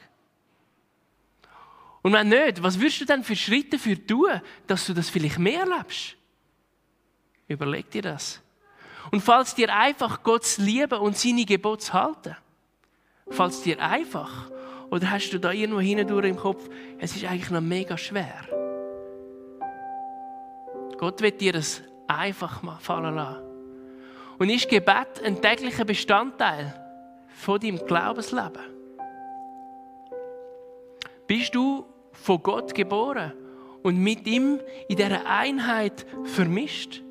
Und 2.03 2.13
wenn 2.13 2.29
nicht, 2.29 2.63
was 2.63 2.79
würdest 2.79 3.01
du 3.01 3.05
denn 3.05 3.25
für 3.25 3.35
Schritte 3.35 3.81
für 3.81 4.07
tun, 4.07 4.41
dass 4.69 4.87
du 4.87 4.95
das 4.95 5.11
vielleicht 5.11 5.41
mehr 5.41 5.63
erlebst? 5.63 6.16
Überleg 7.49 7.91
dir 7.91 8.03
das. 8.03 8.41
Und 9.11 9.21
falls 9.21 9.55
dir 9.55 9.75
einfach 9.75 10.23
Gottes 10.23 10.59
Liebe 10.59 10.99
und 10.99 11.17
seine 11.17 11.45
Gebote 11.45 11.93
halten, 11.93 12.37
falls 13.31 13.63
dir 13.63 13.81
einfach, 13.81 14.51
oder 14.91 15.11
hast 15.11 15.31
du 15.31 15.39
da 15.39 15.53
irgendwo 15.53 15.81
hindurch 15.81 16.27
im 16.27 16.37
Kopf, 16.37 16.69
es 16.99 17.15
ist 17.15 17.25
eigentlich 17.25 17.51
noch 17.51 17.61
mega 17.61 17.97
schwer. 17.97 18.45
Gott 20.99 21.21
wird 21.21 21.41
dir 21.41 21.53
das 21.53 21.83
einfach 22.07 22.63
mal 22.63 22.79
fallen 22.79 23.15
lassen. 23.15 23.43
Und 24.39 24.51
ist 24.51 24.69
Gebet 24.69 25.23
ein 25.25 25.41
täglicher 25.41 25.85
Bestandteil 25.85 26.75
von 27.29 27.61
deinem 27.61 27.85
Glaubensleben? 27.87 28.63
Bist 31.27 31.55
du 31.55 31.85
von 32.13 32.43
Gott 32.43 32.75
geboren 32.75 33.33
und 33.83 33.99
mit 33.99 34.27
ihm 34.27 34.61
in 34.89 34.97
dieser 34.97 35.27
Einheit 35.27 36.07
vermischt? 36.25 37.03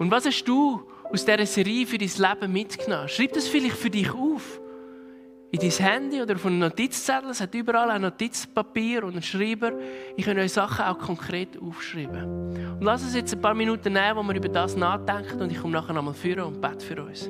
Und 0.00 0.10
was 0.10 0.24
hast 0.24 0.44
du 0.44 0.80
aus 1.12 1.26
dieser 1.26 1.44
Serie 1.44 1.86
für 1.86 1.98
dein 1.98 2.08
Leben 2.08 2.52
mitgenommen? 2.54 3.06
Schreib 3.06 3.34
das 3.34 3.46
vielleicht 3.46 3.76
für 3.76 3.90
dich 3.90 4.10
auf. 4.14 4.58
In 5.50 5.60
dein 5.60 5.70
Handy 5.70 6.22
oder 6.22 6.36
auf 6.36 6.46
einen 6.46 6.60
Notizzettel. 6.60 7.28
Es 7.28 7.40
hat 7.42 7.54
überall 7.54 7.90
ein 7.90 8.00
Notizpapier 8.00 9.04
und 9.04 9.12
einen 9.12 9.22
Schreiber. 9.22 9.72
Ich 10.16 10.24
kann 10.24 10.38
euch 10.38 10.54
Sachen 10.54 10.86
auch 10.86 10.98
konkret 10.98 11.60
aufschreiben. 11.60 12.24
Und 12.78 12.82
lass 12.82 13.02
uns 13.02 13.14
jetzt 13.14 13.34
ein 13.34 13.42
paar 13.42 13.54
Minuten 13.54 13.92
nehmen, 13.92 14.16
wo 14.16 14.22
wir 14.22 14.36
über 14.36 14.48
das 14.48 14.74
nachdenken. 14.74 15.42
Und 15.42 15.52
ich 15.52 15.60
komme 15.60 15.74
nachher 15.74 15.92
nochmal 15.92 16.14
führen 16.14 16.44
und 16.44 16.62
bete 16.62 16.82
für 16.82 17.02
uns. 17.02 17.28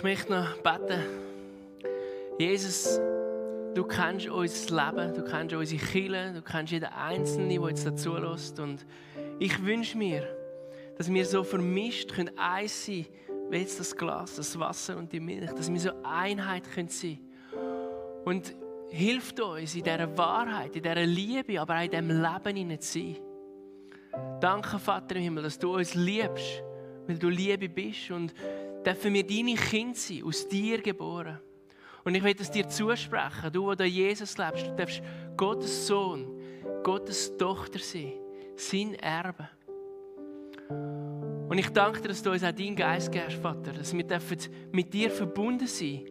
Ich 0.00 0.04
möchte 0.04 0.32
noch 0.32 0.56
beten. 0.62 1.02
Jesus, 2.38 2.98
du 3.74 3.84
kennst 3.84 4.28
unser 4.28 4.86
Leben, 4.86 5.12
du 5.12 5.22
kennst 5.22 5.54
unsere 5.54 5.78
Kirche, 5.78 6.32
du 6.32 6.40
kennst 6.40 6.72
jeden 6.72 6.88
Einzelnen, 6.88 7.50
der 7.50 7.68
jetzt 7.68 7.84
dazu 7.84 8.16
lässt. 8.16 8.58
Und 8.60 8.86
ich 9.38 9.62
wünsche 9.62 9.98
mir, 9.98 10.26
dass 10.96 11.12
wir 11.12 11.26
so 11.26 11.44
vermischt 11.44 12.14
können 12.14 12.30
eins 12.38 12.86
sein 12.86 13.04
wie 13.50 13.58
jetzt 13.58 13.78
das 13.78 13.94
Glas, 13.94 14.36
das 14.36 14.58
Wasser 14.58 14.96
und 14.96 15.12
die 15.12 15.20
Milch, 15.20 15.50
dass 15.50 15.70
wir 15.70 15.78
so 15.78 15.90
Einheit 16.02 16.62
können 16.72 16.88
sein 16.88 17.18
Und 18.24 18.54
hilft 18.88 19.38
uns 19.38 19.74
in 19.74 19.82
dieser 19.82 20.16
Wahrheit, 20.16 20.76
in 20.76 20.82
dieser 20.82 21.04
Liebe, 21.04 21.60
aber 21.60 21.76
auch 21.76 21.84
in 21.84 21.90
diesem 21.90 22.08
Leben 22.08 22.80
zu 22.80 22.98
sein. 22.98 23.16
Danke, 24.40 24.78
Vater 24.78 25.16
im 25.16 25.24
Himmel, 25.24 25.42
dass 25.42 25.58
du 25.58 25.76
uns 25.76 25.94
liebst, 25.94 26.62
weil 27.06 27.18
du 27.18 27.28
Liebe 27.28 27.68
bist 27.68 28.10
und 28.10 28.32
dürfen 28.84 29.14
wir 29.14 29.26
deine 29.26 29.54
Kinder 29.54 29.98
sein, 29.98 30.22
aus 30.24 30.48
dir 30.48 30.80
geboren. 30.80 31.38
Und 32.04 32.14
ich 32.14 32.22
will 32.22 32.34
es 32.38 32.50
dir 32.50 32.68
zusprechen, 32.68 33.52
du, 33.52 33.74
der 33.74 33.88
Jesus 33.88 34.38
lebst, 34.38 34.66
du 34.66 34.76
darfst 34.76 35.02
Gottes 35.36 35.86
Sohn, 35.86 36.26
Gottes 36.82 37.36
Tochter 37.36 37.78
sein, 37.78 38.14
sein 38.56 38.94
Erbe. 38.94 39.48
Und 41.48 41.58
ich 41.58 41.68
danke 41.70 42.00
dir, 42.00 42.08
dass 42.08 42.22
du 42.22 42.30
uns 42.30 42.44
auch 42.44 42.52
deinen 42.52 42.76
Geist 42.76 43.12
gibst, 43.12 43.36
Vater, 43.36 43.72
dass 43.72 43.92
wir 43.92 44.04
mit 44.72 44.94
dir 44.94 45.10
verbunden 45.10 45.66
sein 45.66 46.06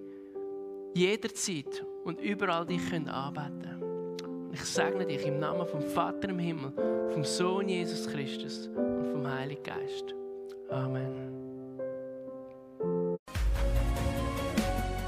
jederzeit 0.93 1.85
und 2.03 2.19
überall 2.21 2.65
dich 2.65 2.81
anbeten 2.91 3.61
können. 3.61 4.47
Und 4.47 4.53
ich 4.53 4.61
segne 4.61 5.05
dich 5.05 5.25
im 5.25 5.39
Namen 5.39 5.65
vom 5.67 5.81
Vater 5.81 6.29
im 6.29 6.39
Himmel, 6.39 6.73
vom 7.11 7.23
Sohn 7.23 7.69
Jesus 7.69 8.07
Christus 8.07 8.67
und 8.67 9.07
vom 9.11 9.27
Heiligen 9.27 9.63
Geist. 9.63 10.15
Amen. 10.69 11.38